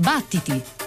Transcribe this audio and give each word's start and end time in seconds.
Battiti! 0.00 0.79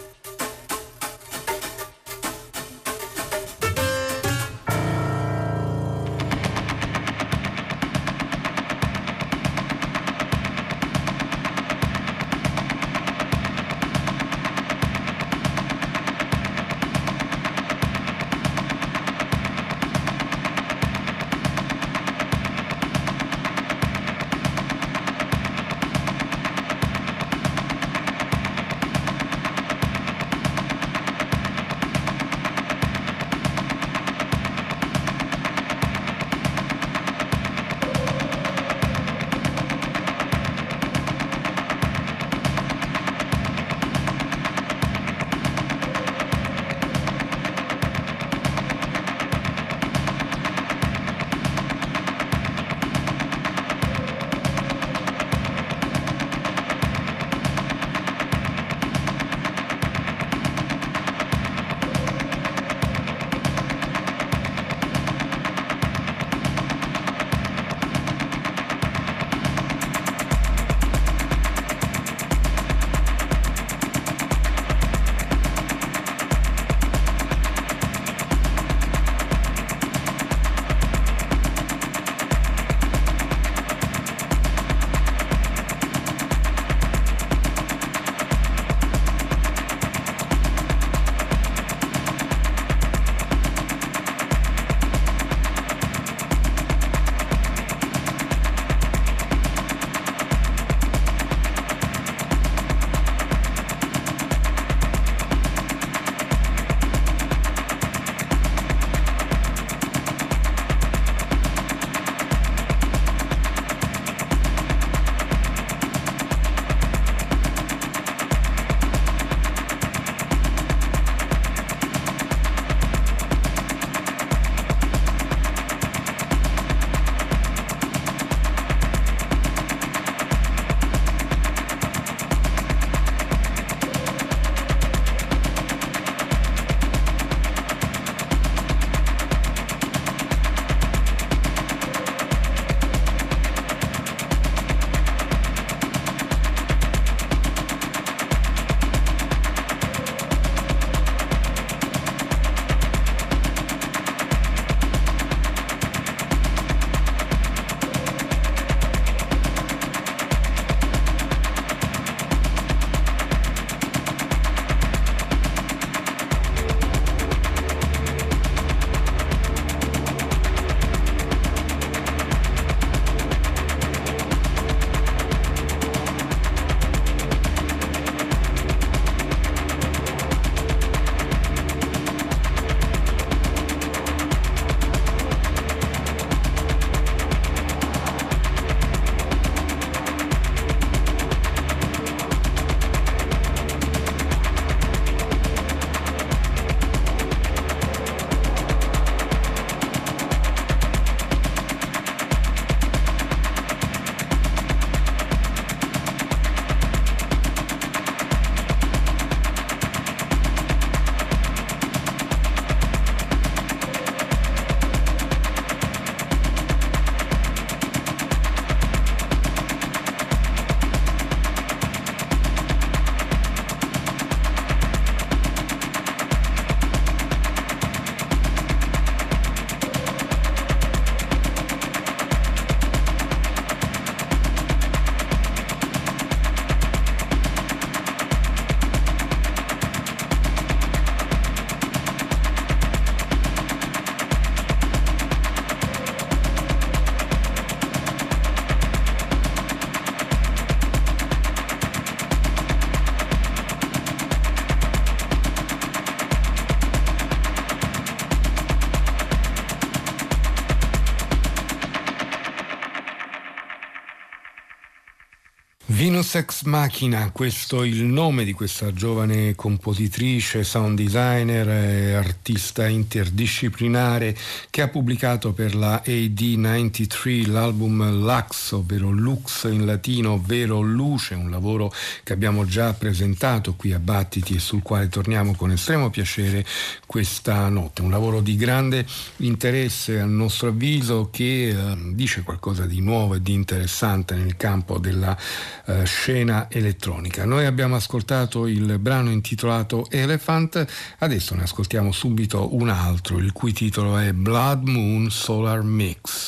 Venus 266.03 266.35
Ex 266.35 266.63
Machina, 266.63 267.31
questo 267.31 267.81
è 267.81 267.87
il 267.87 268.03
nome 268.03 268.43
di 268.43 268.51
questa 268.51 268.91
giovane 268.91 269.55
compositrice, 269.55 270.65
sound 270.65 270.97
designer 270.97 272.17
artista 272.17 272.85
interdisciplinare 272.89 274.35
che 274.73 274.81
ha 274.81 274.87
pubblicato 274.87 275.53
per 275.53 275.75
la 275.75 276.01
AD93 276.03 277.47
l'album 277.51 278.23
Lux, 278.23 278.71
ovvero 278.71 279.11
Lux 279.11 279.65
in 279.65 279.85
latino, 279.85 280.31
ovvero 280.31 280.81
luce, 280.81 281.35
un 281.35 281.51
lavoro 281.51 281.93
che 282.23 282.33
abbiamo 282.33 282.65
già 282.65 282.91
presentato 282.93 283.75
qui 283.75 283.93
a 283.93 283.99
Battiti 283.99 284.55
e 284.55 284.59
sul 284.59 284.81
quale 284.81 285.09
torniamo 285.09 285.53
con 285.53 285.69
estremo 285.69 286.09
piacere 286.09 286.65
questa 287.05 287.69
notte. 287.69 288.01
Un 288.01 288.09
lavoro 288.09 288.41
di 288.41 288.55
grande 288.55 289.05
interesse 289.37 290.19
a 290.19 290.25
nostro 290.25 290.69
avviso 290.69 291.29
che 291.31 291.67
eh, 291.67 291.97
dice 292.13 292.41
qualcosa 292.41 292.87
di 292.87 292.99
nuovo 292.99 293.35
e 293.35 293.43
di 293.43 293.53
interessante 293.53 294.33
nel 294.33 294.57
campo 294.57 294.97
della 294.97 295.37
eh, 295.85 296.03
scena 296.05 296.65
elettronica. 296.71 297.45
Noi 297.45 297.65
abbiamo 297.65 297.95
ascoltato 297.95 298.65
il 298.65 298.97
brano 298.97 299.29
intitolato 299.29 300.07
Elephant, 300.09 300.83
adesso 301.19 301.53
ne 301.53 301.61
ascoltiamo 301.61 302.11
subito 302.11 302.73
un 302.73 302.89
altro, 302.89 303.37
il 303.37 303.51
cui 303.51 303.71
titolo 303.71 304.17
è 304.17 304.33
Blood 304.63 304.87
Moon 304.87 305.29
Solar 305.29 305.83
Mix. 305.83 306.42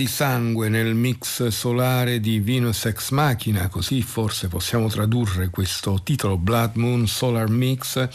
Di 0.00 0.06
sangue 0.06 0.70
nel 0.70 0.94
mix 0.94 1.48
solare 1.48 2.20
di 2.20 2.40
Venus 2.40 2.86
Ex 2.86 3.10
Machina, 3.10 3.68
così 3.68 4.00
forse 4.00 4.48
possiamo 4.48 4.88
tradurre 4.88 5.50
questo 5.50 6.00
titolo 6.02 6.38
Blood 6.38 6.76
Moon 6.76 7.06
Solar 7.06 7.50
Mix 7.50 8.08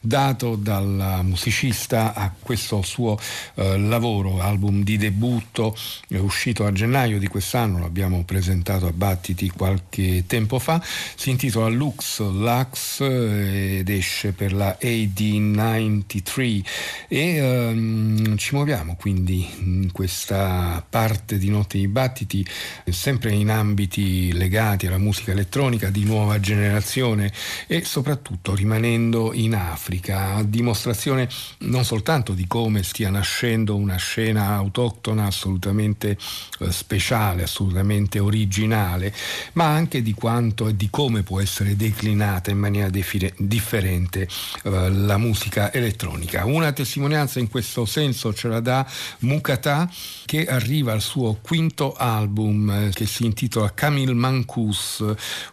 dato 0.00 0.54
dal 0.54 1.18
musicista 1.24 2.14
a 2.14 2.32
questo 2.38 2.82
suo 2.82 3.18
eh, 3.54 3.76
lavoro, 3.76 4.40
album 4.40 4.84
di 4.84 4.96
debutto 4.96 5.76
è 6.06 6.18
uscito 6.18 6.64
a 6.64 6.70
gennaio 6.70 7.18
di 7.18 7.26
quest'anno, 7.26 7.80
l'abbiamo 7.80 8.22
presentato 8.22 8.86
a 8.86 8.92
Battiti 8.92 9.50
qualche 9.50 10.22
tempo 10.28 10.60
fa, 10.60 10.80
si 11.16 11.30
intitola 11.30 11.66
Lux 11.66 12.20
Lux 12.20 13.00
eh, 13.00 13.78
ed 13.78 13.88
esce 13.88 14.30
per 14.30 14.52
la 14.52 14.78
AD93 14.80 16.64
e 17.08 17.36
ehm, 17.36 18.36
ci 18.36 18.54
muoviamo 18.54 18.94
quindi 18.94 19.44
in 19.58 19.90
questa 19.90 20.86
parte 20.88 21.30
parte 21.32 21.38
di 21.38 21.48
Notte 21.48 21.78
di 21.78 21.88
Battiti, 21.88 22.46
sempre 22.90 23.32
in 23.32 23.50
ambiti 23.50 24.32
legati 24.32 24.86
alla 24.86 24.98
musica 24.98 25.32
elettronica 25.32 25.88
di 25.88 26.04
nuova 26.04 26.38
generazione 26.40 27.32
e 27.66 27.84
soprattutto 27.84 28.54
rimanendo 28.54 29.32
in 29.32 29.54
Africa, 29.54 30.34
a 30.34 30.42
dimostrazione 30.42 31.28
non 31.58 31.84
soltanto 31.84 32.32
di 32.32 32.46
come 32.46 32.82
stia 32.82 33.10
nascendo 33.10 33.76
una 33.76 33.96
scena 33.96 34.48
autoctona 34.48 35.26
assolutamente 35.26 36.16
eh, 36.58 36.72
speciale, 36.72 37.44
assolutamente 37.44 38.18
originale, 38.18 39.14
ma 39.54 39.66
anche 39.66 40.02
di 40.02 40.12
quanto 40.12 40.68
e 40.68 40.76
di 40.76 40.88
come 40.90 41.22
può 41.22 41.40
essere 41.40 41.76
declinata 41.76 42.50
in 42.50 42.58
maniera 42.58 42.90
defire, 42.90 43.34
differente 43.38 44.28
eh, 44.64 44.90
la 44.90 45.16
musica 45.16 45.72
elettronica. 45.72 46.44
Una 46.44 46.72
testimonianza 46.72 47.38
in 47.38 47.48
questo 47.48 47.84
senso 47.84 48.34
ce 48.34 48.48
la 48.48 48.60
dà 48.60 48.86
Mukata 49.20 49.90
che 50.24 50.46
arriva 50.46 50.92
al 50.92 51.00
suo 51.00 51.21
quinto 51.40 51.94
album 51.94 52.68
eh, 52.70 52.90
che 52.92 53.06
si 53.06 53.24
intitola 53.24 53.72
Camille 53.72 54.12
Mancus, 54.12 55.04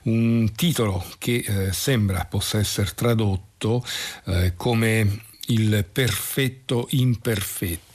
un 0.04 0.52
titolo 0.56 1.06
che 1.18 1.44
eh, 1.46 1.74
sembra 1.74 2.26
possa 2.26 2.58
essere 2.58 2.92
tradotto 2.96 3.84
eh, 4.26 4.54
come 4.56 5.28
il 5.48 5.86
perfetto 5.92 6.88
imperfetto, 6.92 7.89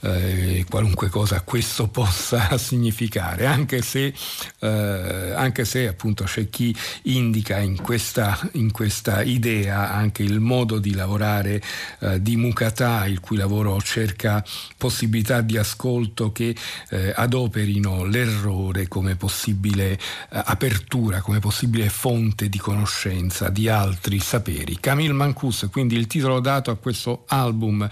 eh, 0.00 0.64
qualunque 0.68 1.08
cosa 1.08 1.40
questo 1.42 1.88
possa 1.88 2.58
significare, 2.58 3.46
anche 3.46 3.82
se, 3.82 4.12
eh, 4.60 5.32
anche 5.34 5.64
se 5.64 5.88
appunto 5.88 6.24
c'è 6.24 6.48
chi 6.48 6.74
indica 7.02 7.58
in 7.58 7.80
questa, 7.80 8.38
in 8.52 8.70
questa, 8.72 9.22
idea 9.22 9.92
anche 9.92 10.22
il 10.22 10.40
modo 10.40 10.78
di 10.78 10.94
lavorare 10.94 11.62
eh, 12.00 12.20
di 12.20 12.36
Mukata, 12.36 13.06
il 13.06 13.20
cui 13.20 13.36
lavoro 13.36 13.80
cerca 13.80 14.44
possibilità 14.76 15.40
di 15.40 15.56
ascolto 15.56 16.32
che 16.32 16.54
eh, 16.90 17.12
adoperino 17.14 18.04
l'errore 18.04 18.88
come 18.88 19.16
possibile 19.16 19.92
eh, 19.92 19.98
apertura, 20.28 21.20
come 21.20 21.38
possibile 21.38 21.88
fonte 21.88 22.48
di 22.48 22.58
conoscenza 22.58 23.48
di 23.48 23.68
altri 23.68 24.18
saperi. 24.18 24.78
Camille 24.80 25.12
Mancus, 25.12 25.68
quindi 25.70 25.96
il 25.96 26.06
titolo 26.06 26.40
dato 26.40 26.70
a 26.70 26.76
questo 26.76 27.24
album 27.28 27.88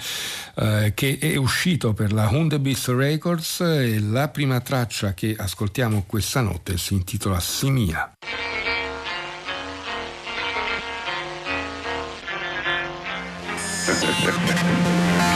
eh, 0.56 0.92
che 0.94 1.18
è 1.20 1.36
uscito 1.44 1.92
per 1.92 2.10
la 2.10 2.28
Hundebis 2.30 2.88
Records 2.88 3.60
e 3.60 4.00
la 4.00 4.28
prima 4.28 4.60
traccia 4.60 5.12
che 5.12 5.36
ascoltiamo 5.38 6.04
questa 6.06 6.40
notte 6.40 6.78
si 6.78 6.94
intitola 6.94 7.38
Simia. 7.38 8.14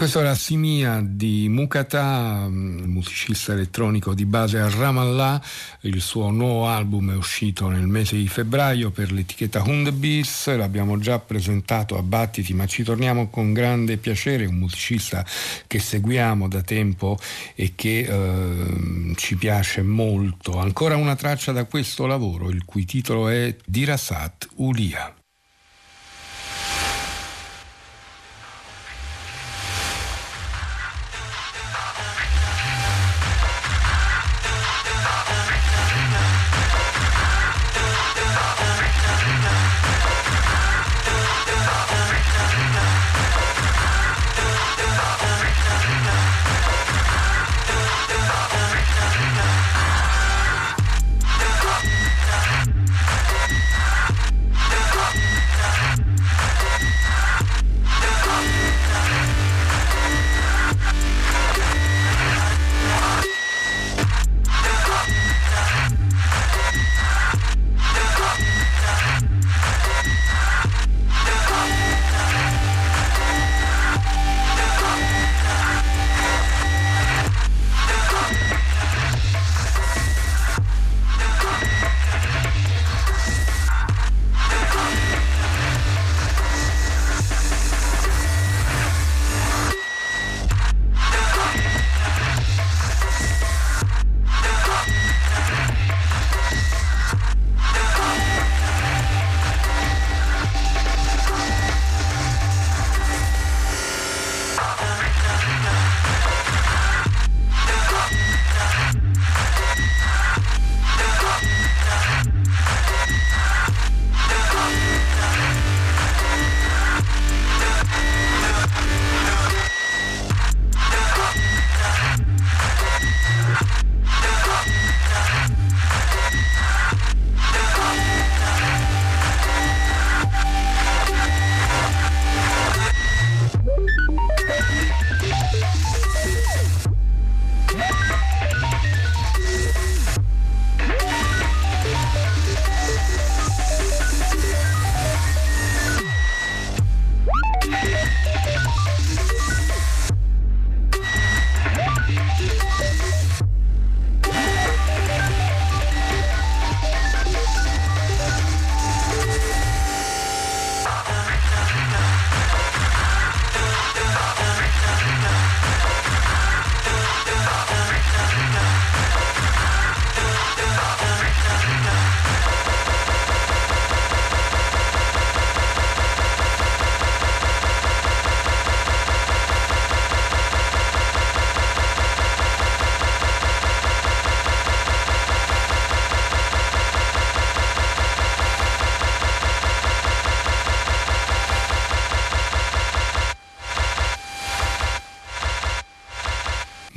Questo 0.00 0.20
era 0.20 0.34
Simia 0.34 1.02
di 1.04 1.46
Mukata, 1.50 2.46
mm, 2.48 2.84
musicista 2.84 3.52
elettronico 3.52 4.14
di 4.14 4.24
base 4.24 4.58
a 4.58 4.66
Ramallah. 4.66 5.42
Il 5.82 6.00
suo 6.00 6.30
nuovo 6.30 6.68
album 6.68 7.12
è 7.12 7.16
uscito 7.16 7.68
nel 7.68 7.86
mese 7.86 8.16
di 8.16 8.26
febbraio 8.26 8.92
per 8.92 9.12
l'etichetta 9.12 9.60
Hundebees. 9.60 10.56
L'abbiamo 10.56 10.98
già 10.98 11.18
presentato 11.18 11.98
a 11.98 12.02
Battiti, 12.02 12.54
ma 12.54 12.64
ci 12.64 12.82
torniamo 12.82 13.28
con 13.28 13.52
grande 13.52 13.98
piacere. 13.98 14.46
Un 14.46 14.54
musicista 14.54 15.22
che 15.66 15.78
seguiamo 15.78 16.48
da 16.48 16.62
tempo 16.62 17.18
e 17.54 17.72
che 17.74 17.98
eh, 17.98 19.14
ci 19.16 19.36
piace 19.36 19.82
molto. 19.82 20.56
Ancora 20.58 20.96
una 20.96 21.14
traccia 21.14 21.52
da 21.52 21.66
questo 21.66 22.06
lavoro, 22.06 22.48
il 22.48 22.64
cui 22.64 22.86
titolo 22.86 23.28
è 23.28 23.54
Dirasat 23.66 24.48
Ulia. 24.54 25.14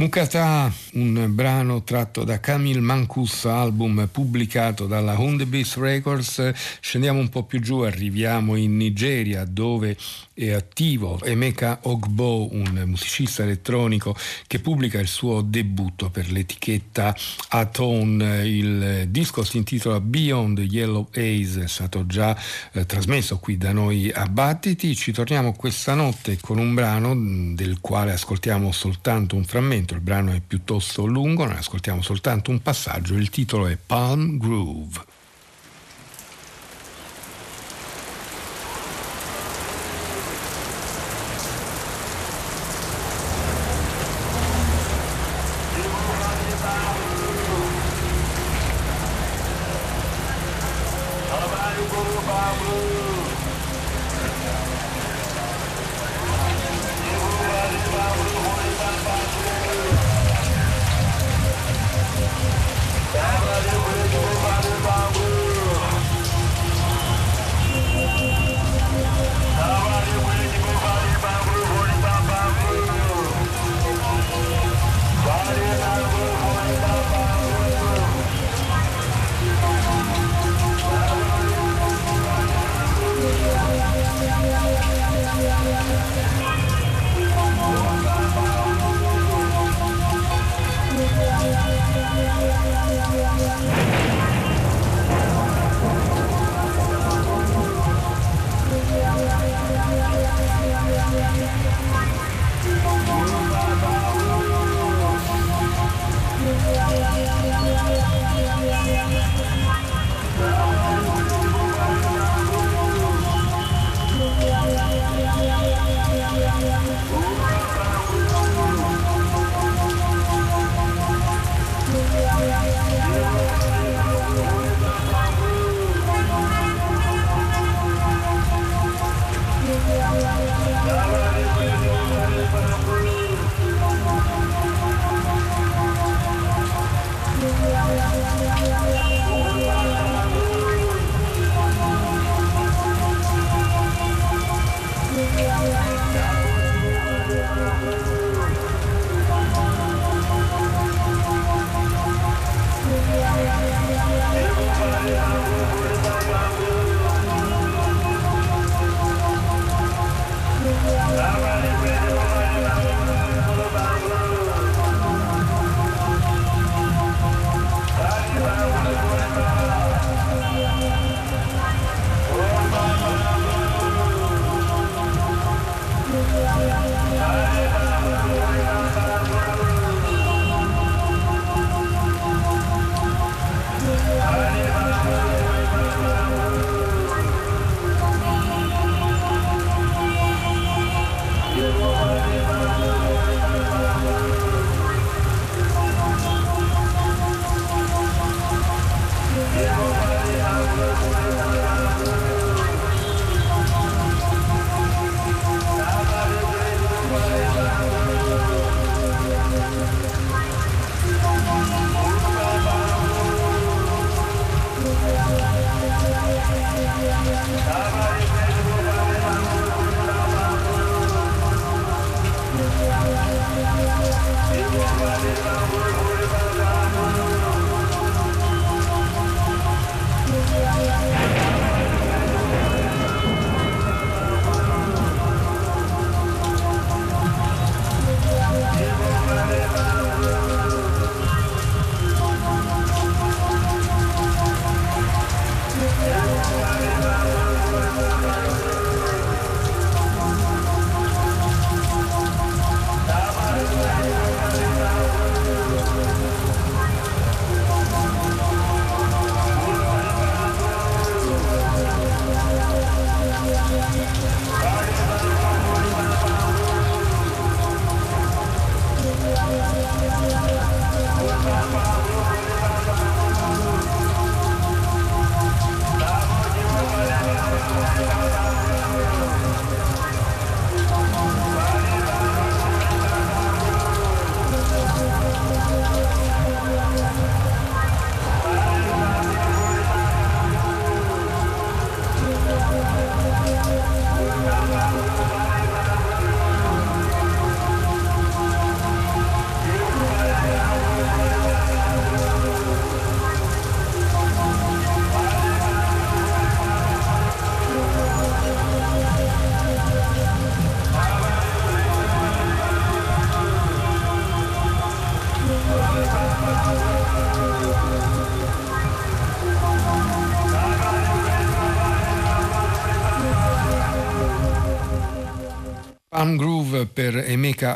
Mukata, 0.04 0.70
un 0.93 1.27
brano 1.29 1.84
tratto 1.84 2.23
da 2.23 2.39
Camille 2.39 2.79
Mancus, 2.79 3.45
album 3.45 4.08
pubblicato 4.12 4.86
dalla 4.86 5.17
Hundebeast 5.17 5.77
Records. 5.77 6.51
Scendiamo 6.79 7.19
un 7.19 7.29
po' 7.29 7.43
più 7.43 7.60
giù, 7.62 7.79
arriviamo 7.79 8.56
in 8.56 8.77
Nigeria 8.77 9.45
dove 9.45 9.97
è 10.34 10.51
attivo 10.51 11.19
Emeka 11.23 11.79
Ogbo, 11.84 12.53
un 12.53 12.84
musicista 12.86 13.43
elettronico 13.43 14.15
che 14.47 14.60
pubblica 14.60 14.99
il 14.99 15.08
suo 15.08 15.41
debutto 15.41 16.10
per 16.10 16.32
l'etichetta 16.32 17.15
Atone. 17.49 18.47
Il 18.47 19.08
disco 19.10 19.43
si 19.43 19.58
intitola 19.58 19.99
Beyond 19.99 20.60
Yellow 20.60 21.08
Haze, 21.12 21.63
è 21.63 21.67
stato 21.67 22.06
già 22.06 22.38
eh, 22.71 22.86
trasmesso 22.86 23.39
qui 23.39 23.58
da 23.58 23.71
noi 23.71 24.12
a 24.12 24.25
Battiti. 24.27 24.95
Ci 24.95 25.12
torniamo 25.12 25.53
questa 25.53 25.95
notte 25.95 26.38
con 26.39 26.60
un 26.60 26.73
brano 26.73 27.15
del 27.56 27.79
quale 27.79 28.12
ascoltiamo 28.12 28.71
soltanto 28.71 29.36
un 29.36 29.43
frammento, 29.43 29.93
il 29.93 30.01
brano 30.01 30.32
è 30.32 30.41
piuttosto 30.45 30.82
lungo, 31.06 31.46
ne 31.46 31.58
ascoltiamo 31.58 32.02
soltanto 32.02 32.52
un 32.52 32.62
passaggio, 32.62 33.15
il 33.15 33.30
titolo 33.30 33.67
è 33.67 33.78
Palm 33.78 34.38
Groove. 34.38 35.12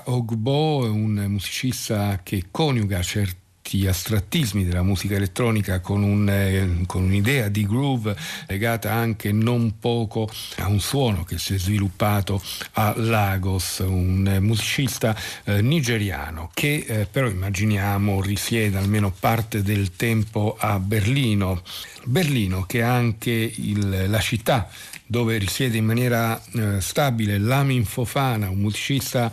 Ogbo, 0.05 0.89
un 0.89 1.25
musicista 1.27 2.19
che 2.23 2.45
coniuga 2.51 3.01
certi 3.01 3.85
astrattismi 3.85 4.63
della 4.63 4.81
musica 4.81 5.15
elettronica 5.15 5.81
con, 5.81 6.01
un, 6.01 6.29
eh, 6.29 6.85
con, 6.85 7.03
un'idea 7.03 7.49
di 7.49 7.65
groove 7.65 8.15
legata 8.47 8.93
anche 8.93 9.33
non 9.33 9.77
poco 9.79 10.29
a 10.57 10.67
un 10.67 10.79
suono 10.79 11.25
che 11.25 11.37
si 11.37 11.55
è 11.55 11.59
sviluppato 11.59 12.41
a 12.73 12.93
Lagos, 12.95 13.79
un 13.79 14.37
musicista 14.39 15.15
eh, 15.43 15.61
nigeriano 15.61 16.49
che 16.53 16.85
eh, 16.87 17.05
però 17.05 17.27
immaginiamo 17.27 18.21
risieda 18.21 18.79
almeno 18.79 19.11
parte 19.11 19.61
del 19.61 19.95
tempo 19.95 20.55
a 20.57 20.79
Berlino. 20.79 21.61
Berlino 22.05 22.63
che 22.65 22.79
è 22.79 22.83
anche 22.83 23.31
il, 23.31 24.05
la 24.09 24.19
città 24.19 24.69
dove 25.05 25.37
risiede 25.37 25.77
in 25.77 25.85
maniera 25.85 26.41
eh, 26.53 26.81
stabile 26.81 27.37
Lamin 27.37 27.85
Fofana, 27.85 28.49
un 28.49 28.59
musicista 28.59 29.31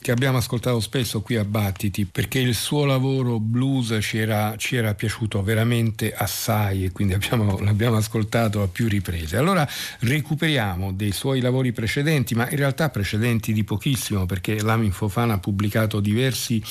che 0.00 0.10
abbiamo 0.10 0.38
ascoltato 0.38 0.80
spesso 0.80 1.20
qui 1.20 1.36
a 1.36 1.44
Battiti 1.44 2.06
perché 2.06 2.38
il 2.38 2.54
suo 2.54 2.84
lavoro 2.84 3.40
blues 3.40 3.96
ci 4.00 4.18
era, 4.18 4.54
ci 4.56 4.76
era 4.76 4.94
piaciuto 4.94 5.42
veramente 5.42 6.12
assai 6.14 6.84
e 6.84 6.92
quindi 6.92 7.14
abbiamo, 7.14 7.58
l'abbiamo 7.62 7.96
ascoltato 7.96 8.62
a 8.62 8.68
più 8.68 8.88
riprese. 8.88 9.36
Allora 9.36 9.68
recuperiamo 10.00 10.92
dei 10.92 11.12
suoi 11.12 11.40
lavori 11.40 11.72
precedenti, 11.72 12.34
ma 12.34 12.48
in 12.48 12.56
realtà 12.56 12.90
precedenti 12.90 13.52
di 13.52 13.64
pochissimo 13.64 14.26
perché 14.26 14.60
Lamin 14.60 14.92
Fofana 14.92 15.34
ha 15.34 15.38
pubblicato 15.38 16.00
diversi 16.00 16.62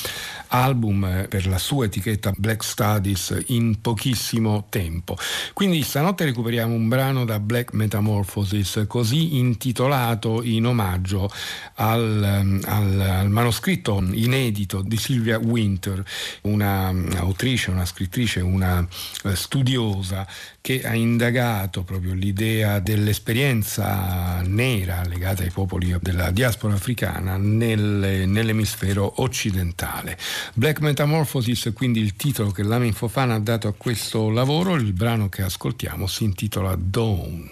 album 0.48 1.04
eh, 1.06 1.28
per 1.28 1.48
la 1.48 1.58
sua 1.58 1.86
etichetta 1.86 2.34
Black 2.36 2.64
Studies 2.64 3.38
in 3.48 3.82
pochissimo 3.82 4.66
tempo. 4.70 5.18
Quindi 5.54 5.82
stanotte 5.82 6.26
recuperiamo 6.26 6.74
un 6.74 6.88
brano 6.88 7.26
da 7.26 7.40
Black 7.40 7.74
Metamorphosis 7.74 8.86
così 8.88 9.38
intitolato 9.38 10.44
in 10.44 10.66
omaggio 10.66 11.30
al, 11.76 12.60
al 12.64 13.17
al 13.20 13.30
manoscritto 13.30 14.04
inedito 14.12 14.82
di 14.82 14.98
Sylvia 14.98 15.38
Winter, 15.38 16.04
una 16.42 16.94
autrice, 17.16 17.72
una 17.72 17.86
scrittrice, 17.86 18.42
una 18.42 18.86
eh, 19.24 19.36
studiosa 19.36 20.28
che 20.62 20.82
ha 20.84 20.94
indagato 20.94 21.84
proprio 21.84 22.14
l'idea 22.14 22.80
dell'esperienza 22.80 24.42
nera 24.42 25.04
legata 25.06 25.44
ai 25.44 25.52
popoli 25.52 25.96
della 26.02 26.32
diaspora 26.32 26.74
africana 26.74 27.38
nel, 27.38 28.26
nell'emisfero 28.28 29.22
occidentale. 29.22 30.18
Black 30.54 30.80
Metamorphosis, 30.82 31.72
quindi 31.74 32.02
il 32.02 32.16
titolo 32.16 32.52
che 32.52 32.64
Lamin 32.64 32.94
Fofana 32.94 33.36
ha 33.36 33.40
dato 33.40 33.68
a 33.68 33.74
questo 33.74 34.30
lavoro, 34.30 34.76
il 34.76 34.94
brano 34.94 35.30
che 35.30 35.42
ascoltiamo 35.42 36.06
si 36.08 36.24
intitola 36.26 36.76
Dawn. 36.76 37.50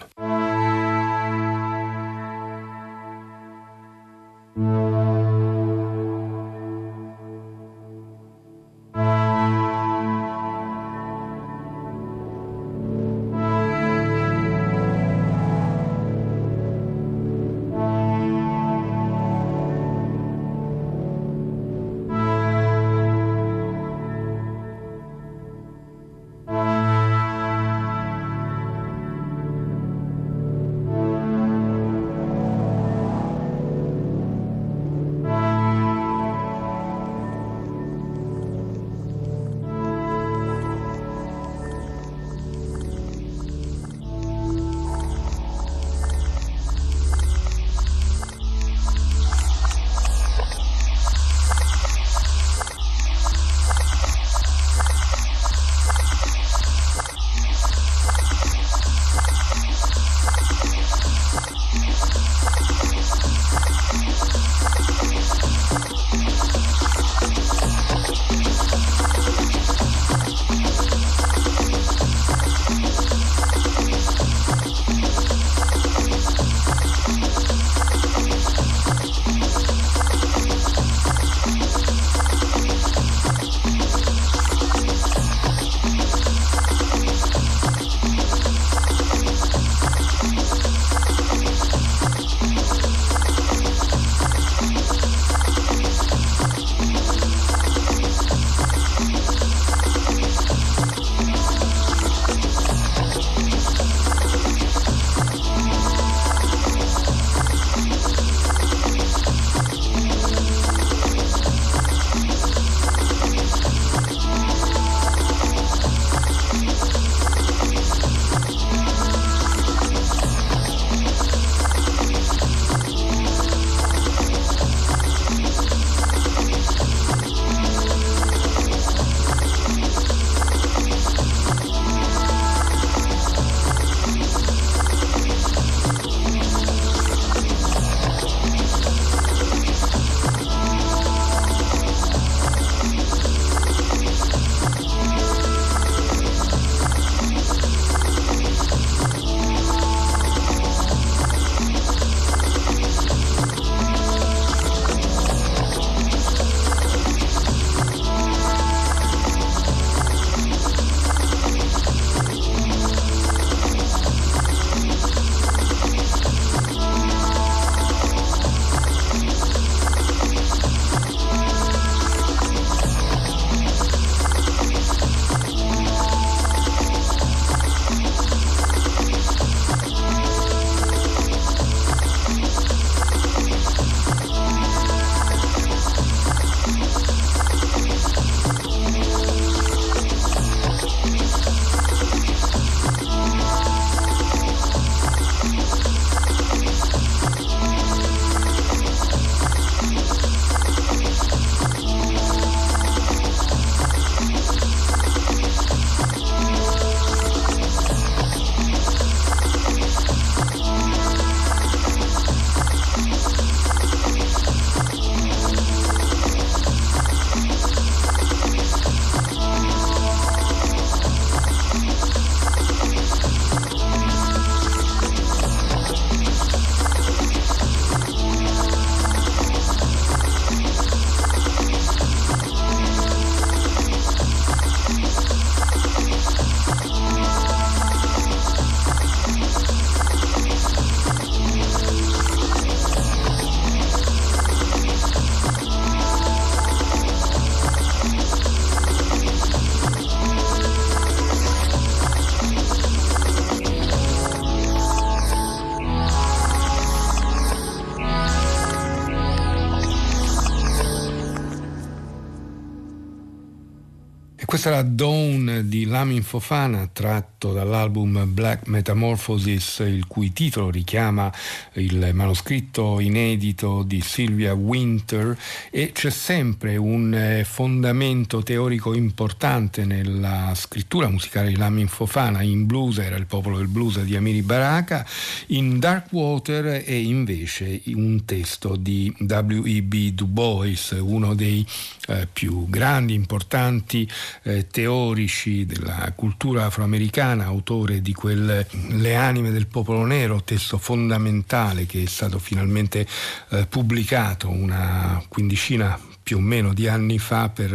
Questa 264.66 264.82
era 264.82 264.90
Dawn 264.96 265.62
di 265.66 265.86
Lamin 265.86 266.24
Fofana, 266.24 266.90
tratto 267.36 267.54
dall'album 267.54 268.34
Black 268.34 268.68
Metamorphosis, 268.68 269.84
il 269.86 270.08
cui 270.08 270.32
titolo 270.32 270.70
richiama 270.70 271.32
il 271.74 272.12
manoscritto 272.14 273.00
inedito 273.00 273.84
di 273.84 274.02
Sylvia 274.02 274.54
Winter 274.54 275.38
e 275.70 275.92
c'è 275.92 276.10
sempre 276.10 276.78
un 276.78 277.14
eh, 277.14 277.44
fondamento 277.44 278.42
teorico 278.42 278.94
importante 278.94 279.86
nella 279.86 280.54
scrittura 280.56 281.10
musicale 281.10 281.50
di 281.50 281.58
Lamin 281.58 281.88
Fofana. 281.88 282.42
In 282.42 282.66
blues 282.66 283.00
era 283.00 283.18
il 283.18 283.26
popolo 283.26 283.58
del 283.58 283.68
blues 283.68 284.02
di 284.02 284.16
Amiri 284.16 284.42
Baraka, 284.42 285.06
in 285.48 285.80
Dark 285.80 286.12
Water 286.12 286.84
è 286.84 286.94
invece 286.94 287.82
un 287.88 288.24
testo 288.26 288.76
di 288.76 289.14
W.E.B. 289.20 290.12
Du 290.12 290.28
Bois, 290.28 290.96
uno 290.98 291.36
dei 291.36 291.66
eh, 292.08 292.28
più 292.32 292.68
grandi, 292.70 293.14
importanti 293.14 294.10
eh, 294.44 294.68
teorici 294.68 295.66
della 295.66 296.12
cultura 296.16 296.66
afroamericana, 296.66 297.25
autore 297.34 298.02
di 298.02 298.14
quel 298.14 298.66
Le 298.90 299.16
anime 299.16 299.52
del 299.52 299.68
popolo 299.68 300.06
nero, 300.06 300.44
testo 300.44 300.78
fondamentale 300.78 301.86
che 301.86 302.04
è 302.04 302.08
stato 302.08 302.40
finalmente 302.40 303.06
eh, 303.50 303.66
pubblicato 303.68 304.50
una 304.50 305.24
quindicina 305.28 306.00
più 306.26 306.38
o 306.38 306.42
meno 306.42 306.74
di 306.74 306.88
anni 306.88 307.20
fa 307.20 307.50
per 307.50 307.70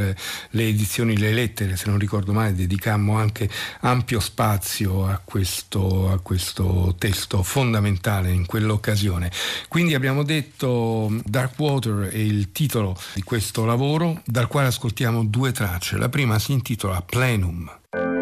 le 0.51 0.67
edizioni 0.67 1.17
Le 1.17 1.33
Lettere, 1.33 1.77
se 1.77 1.89
non 1.89 2.01
ricordo 2.01 2.33
male, 2.33 2.53
dedicammo 2.53 3.17
anche 3.17 3.49
ampio 3.83 4.19
spazio 4.19 5.07
a 5.07 5.21
questo, 5.23 6.11
a 6.11 6.19
questo 6.19 6.97
testo 6.99 7.45
fondamentale 7.45 8.33
in 8.33 8.47
quell'occasione. 8.47 9.31
Quindi 9.69 9.95
abbiamo 9.95 10.25
detto 10.25 11.13
Dark 11.25 11.57
Water 11.61 12.09
è 12.11 12.17
il 12.17 12.51
titolo 12.51 12.99
di 13.15 13.23
questo 13.23 13.65
lavoro, 13.65 14.21
dal 14.25 14.49
quale 14.49 14.67
ascoltiamo 14.67 15.25
due 15.25 15.53
tracce. 15.53 15.97
La 15.97 16.09
prima 16.09 16.41
si 16.41 16.51
intitola 16.51 17.01
Plenum. 17.03 18.20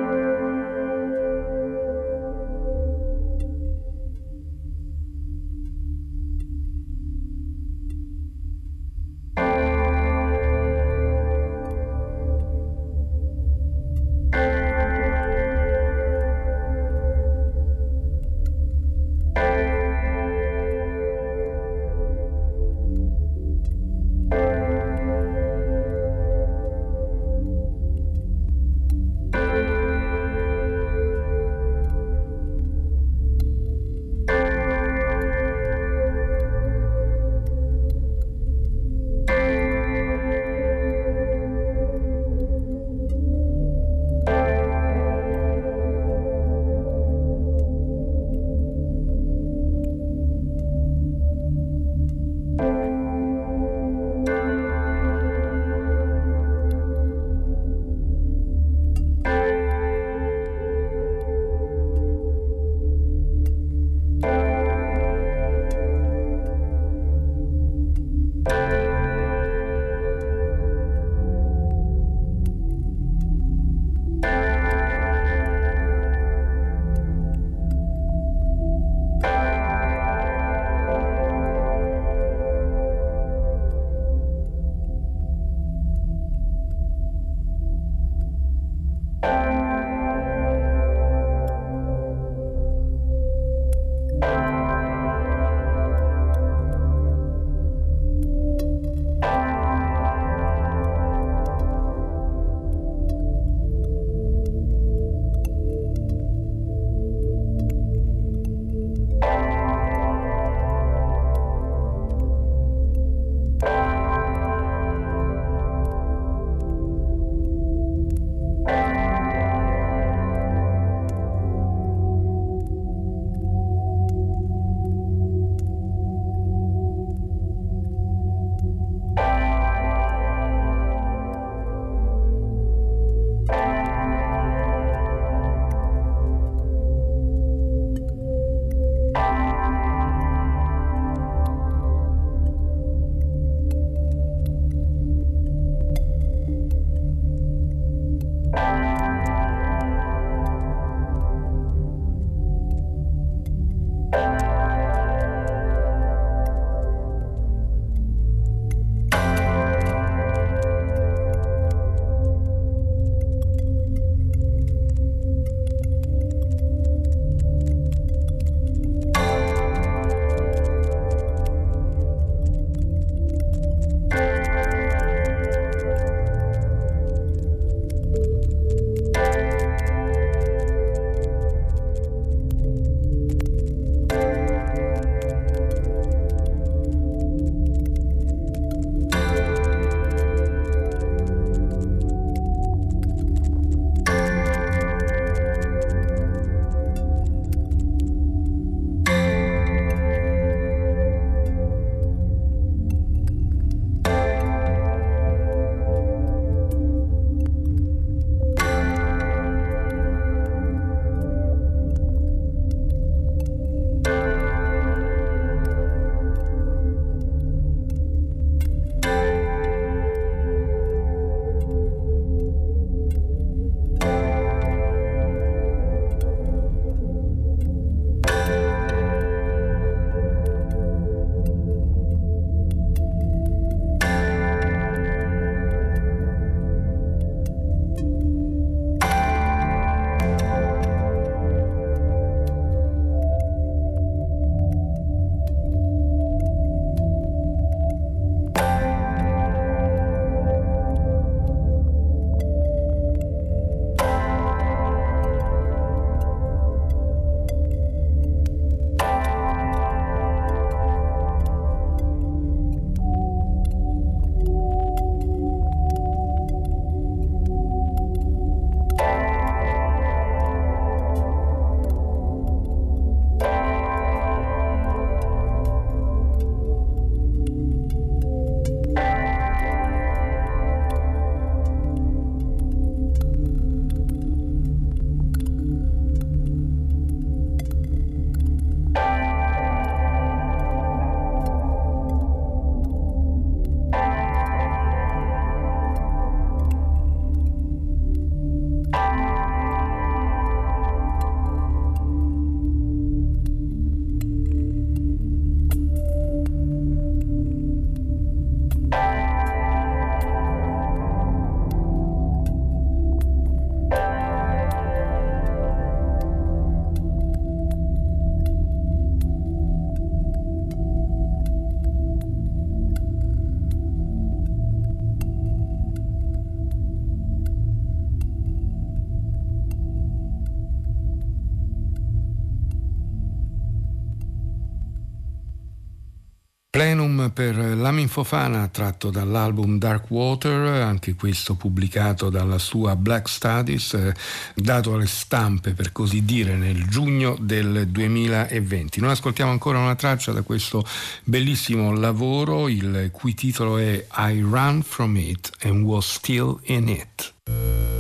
Plenum 336.79 337.33
per 337.35 337.57
Lamin 337.57 338.07
Fofana 338.07 338.69
tratto 338.69 339.11
dall'album 339.11 339.79
Dark 339.79 340.09
Water, 340.11 340.81
anche 340.81 341.17
questo 341.17 341.57
pubblicato 341.57 342.31
dalla 342.31 342.59
sua 342.59 342.95
Black 342.95 343.29
Studies, 343.29 343.95
eh, 343.95 344.15
dato 344.55 344.95
alle 344.95 345.09
stampe 345.09 345.73
per 345.73 345.91
così 345.91 346.25
dire 346.25 346.55
nel 346.55 346.87
giugno 346.87 347.37
del 347.41 347.89
2020. 347.89 349.01
Noi 349.01 349.11
ascoltiamo 349.11 349.51
ancora 349.51 349.79
una 349.79 349.97
traccia 349.97 350.31
da 350.31 350.43
questo 350.43 350.87
bellissimo 351.25 351.93
lavoro, 351.93 352.69
il 352.69 353.09
cui 353.11 353.35
titolo 353.35 353.77
è 353.79 354.07
I 354.17 354.47
Ran 354.49 354.83
From 354.83 355.17
It 355.17 355.51
and 355.63 355.83
Was 355.83 356.13
Still 356.13 356.61
In 356.67 356.87
It. 356.87 357.98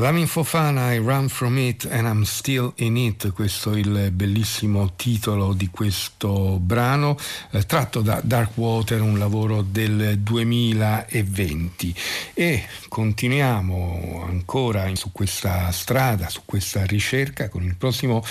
Lamin 0.00 0.26
Fofana, 0.26 0.94
I 0.94 0.98
Run 0.98 1.28
From 1.28 1.58
It 1.58 1.84
and 1.84 2.06
I'm 2.06 2.22
Still 2.22 2.72
In 2.76 2.96
It, 2.96 3.32
questo 3.32 3.74
è 3.74 3.76
il 3.76 4.10
bellissimo 4.12 4.94
titolo 4.96 5.52
di 5.52 5.66
questo 5.66 6.58
brano, 6.58 7.18
eh, 7.50 7.66
tratto 7.66 8.00
da 8.00 8.18
Dark 8.24 8.56
Water, 8.56 9.02
un 9.02 9.18
lavoro 9.18 9.60
del 9.60 10.18
2020. 10.18 11.94
E 12.40 12.64
continuiamo 12.88 14.24
ancora 14.26 14.90
su 14.96 15.12
questa 15.12 15.70
strada, 15.72 16.30
su 16.30 16.40
questa 16.46 16.86
ricerca 16.86 17.50
con 17.50 17.62
il 17.62 17.76
prossimo 17.76 18.24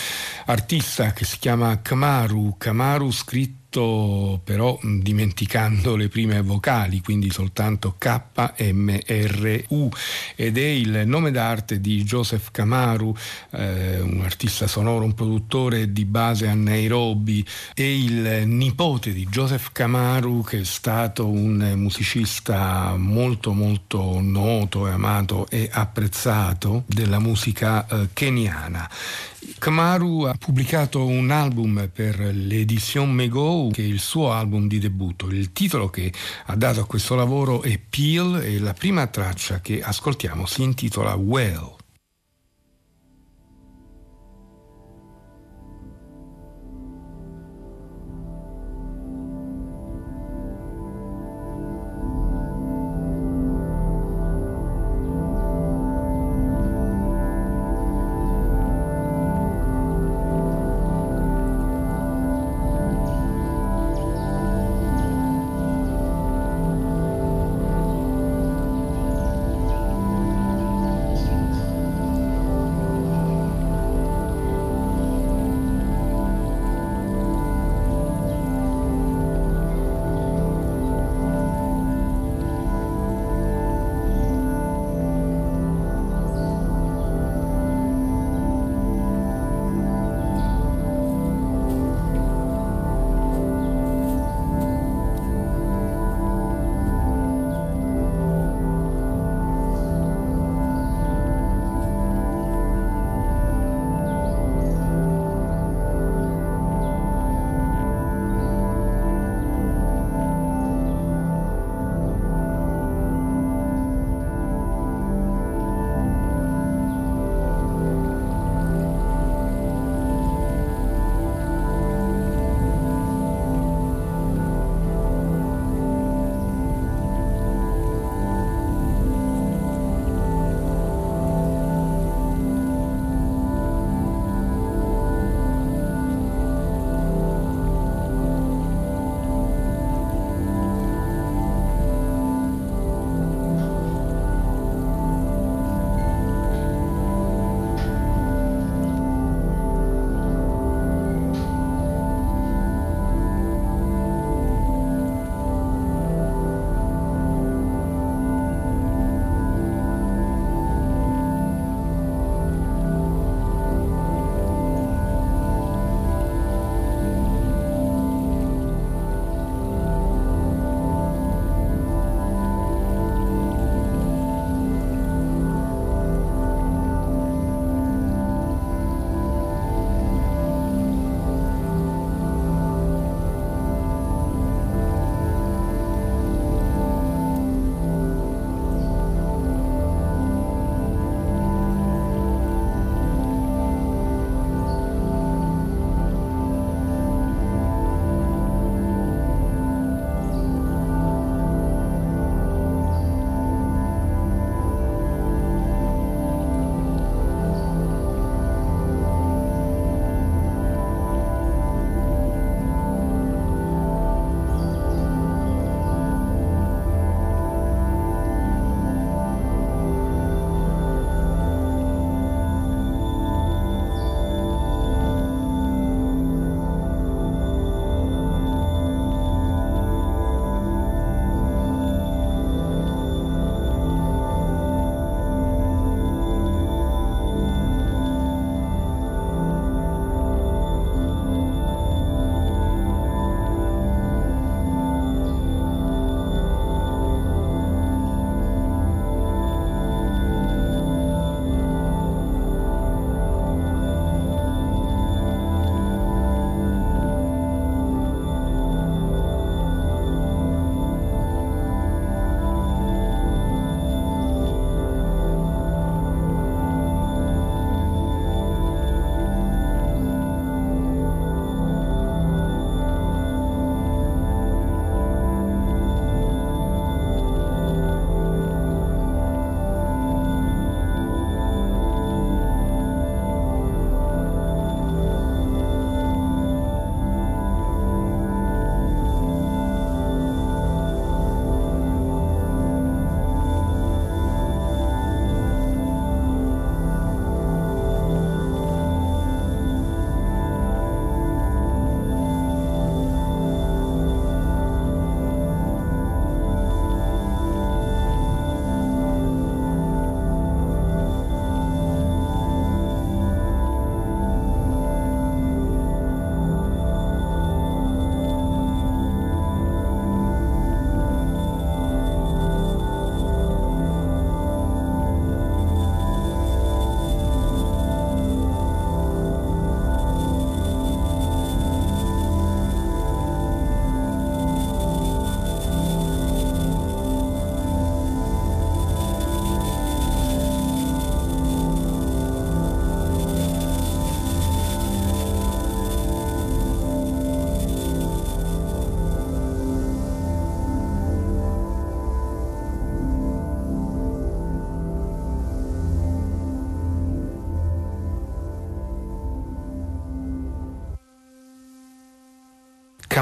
artista 0.47 1.14
che 1.14 1.26
si 1.26 1.38
chiama 1.38 1.80
Kamaru, 1.80 2.55
Kamaru 2.57 3.12
scritto 3.12 3.57
però 4.43 4.80
dimenticando 4.82 5.95
le 5.95 6.07
prime 6.07 6.41
vocali, 6.41 7.01
quindi 7.01 7.30
soltanto 7.30 7.95
KMRU 7.99 9.89
ed 10.36 10.57
è 10.57 10.66
il 10.66 11.03
nome 11.05 11.30
d'arte 11.30 11.80
di 11.80 12.03
Joseph 12.03 12.49
Kamaru, 12.49 13.16
eh, 13.51 13.99
un 13.99 14.22
artista 14.24 14.66
sonoro, 14.66 15.05
un 15.05 15.14
produttore 15.14 15.91
di 15.91 16.05
base 16.05 16.47
a 16.47 16.55
Nairobi. 16.55 17.45
E 17.76 17.95
il 17.95 18.47
nipote 18.47 19.14
di 19.14 19.28
Joseph 19.28 19.72
Kamaru 19.72 20.43
che 20.43 20.62
è 20.62 20.66
stato 20.66 21.28
un 21.28 21.74
musicista 21.76 22.95
molto 22.97 23.53
molto 23.53 23.99
noto 24.22 24.88
e 24.88 24.91
amato 24.91 25.47
e 25.50 25.70
apprezzato 25.72 26.84
della 26.86 27.20
musica 27.20 27.86
eh, 27.88 28.10
keniana. 28.14 28.89
Kamaru 29.58 30.24
ha 30.24 30.36
pubblicato 30.38 31.06
un 31.06 31.32
album 31.32 31.89
per 31.91 32.20
l'Edition 32.20 33.12
Mego, 33.12 33.70
che 33.72 33.82
è 33.82 33.86
il 33.86 34.00
suo 34.00 34.32
album 34.32 34.68
di 34.68 34.80
debutto. 34.80 35.28
Il 35.28 35.52
titolo 35.52 35.89
che 35.89 36.12
ha 36.45 36.56
dato 36.56 36.82
a 36.82 36.86
questo 36.86 37.16
lavoro 37.16 37.62
è 37.62 37.78
Peel 37.80 38.41
e 38.43 38.60
la 38.60 38.74
prima 38.74 39.08
traccia 39.08 39.60
che 39.60 39.82
ascoltiamo 39.82 40.45
si 40.45 40.64
intitola 40.64 41.16
Well. 41.16 41.79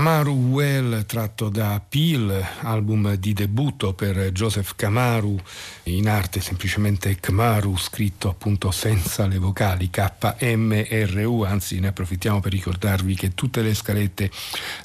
Kamaru 0.08 0.52
Well 0.52 1.06
tratto 1.06 1.50
da 1.50 1.82
Peel, 1.86 2.42
album 2.62 3.16
di 3.16 3.34
debutto 3.34 3.92
per 3.92 4.32
Joseph 4.32 4.72
Kamaru, 4.78 5.38
in 5.84 6.08
arte 6.08 6.40
semplicemente 6.40 7.18
Kamaru, 7.20 7.76
scritto 7.76 8.30
appunto 8.30 8.72
senza 8.72 9.28
le 9.28 9.38
vocali 9.38 9.90
KMRU, 9.90 11.42
anzi 11.42 11.82
ne 11.82 11.90
approfittiamo 11.90 12.40
per 12.40 12.54
ricordarvi 12.54 13.16
che 13.16 13.34
tutte 13.34 13.62
le 13.62 13.74
scalette 13.74 14.32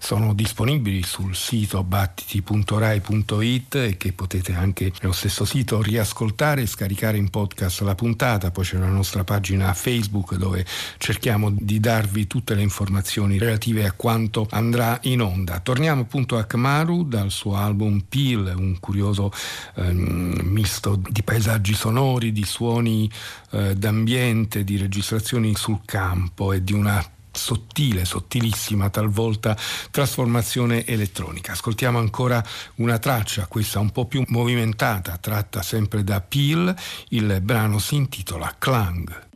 sono 0.01 0.35
disponibili 0.35 1.05
sul 1.05 1.37
sito 1.37 1.85
battiti.rai.it 1.85 3.75
e 3.77 3.97
che 3.97 4.12
potete 4.12 4.55
anche 4.55 4.91
nello 5.01 5.14
stesso 5.14 5.45
sito 5.45 5.81
riascoltare 5.81 6.62
e 6.62 6.66
scaricare 6.66 7.16
in 7.16 7.31
podcast 7.31 7.83
la 7.83 7.95
puntata, 7.95 8.51
poi 8.51 8.64
c'è 8.64 8.77
la 8.77 8.89
nostra 8.89 9.23
pagina 9.23 9.73
Facebook 9.73 10.35
dove 10.35 10.66
cerchiamo 10.99 11.49
di 11.53 11.79
darvi 11.79 12.27
tutte 12.27 12.57
le 12.57 12.62
informazioni 12.62 13.39
relative 13.39 13.87
a 13.87 13.93
quanto 13.93 14.49
andrà 14.51 14.99
in 15.03 15.12
onda. 15.21 15.61
Torniamo 15.61 16.03
appunto 16.03 16.37
a 16.39 16.45
Kamaru 16.45 17.05
dal 17.05 17.31
suo 17.31 17.57
album 17.57 18.05
Peel, 18.09 18.55
un 18.57 18.79
curioso 18.81 19.31
ehm, 19.77 20.41
misto 20.45 20.97
di 20.97 21.23
paesaggi 21.23 21.75
sonori, 21.75 22.33
di 22.33 22.45
suoni 22.45 23.11
eh, 23.51 23.75
d'ambiente, 23.75 24.65
di 24.65 24.77
registrazioni 24.77 25.55
sul 25.55 25.81
campo 25.85 26.53
e 26.53 26.63
di 26.63 26.73
una 26.73 27.05
sottile, 27.33 28.05
sottilissima 28.05 28.91
talvolta 28.91 29.57
trasformazione 29.91 30.85
elettronica. 30.85 31.53
Ascoltiamo 31.53 31.99
ancora 31.99 32.45
una 32.77 32.99
traccia, 32.99 33.47
questa 33.47 33.81
un 33.81 33.91
po' 33.91 34.07
più 34.07 34.23
movimentata, 34.29 35.17
tratta 35.17 35.63
sempre 35.63 36.05
da 36.05 36.21
Peel, 36.21 36.75
il 37.09 37.41
brano 37.41 37.79
si 37.79 37.97
intitola 37.97 38.55
Clang. 38.59 39.31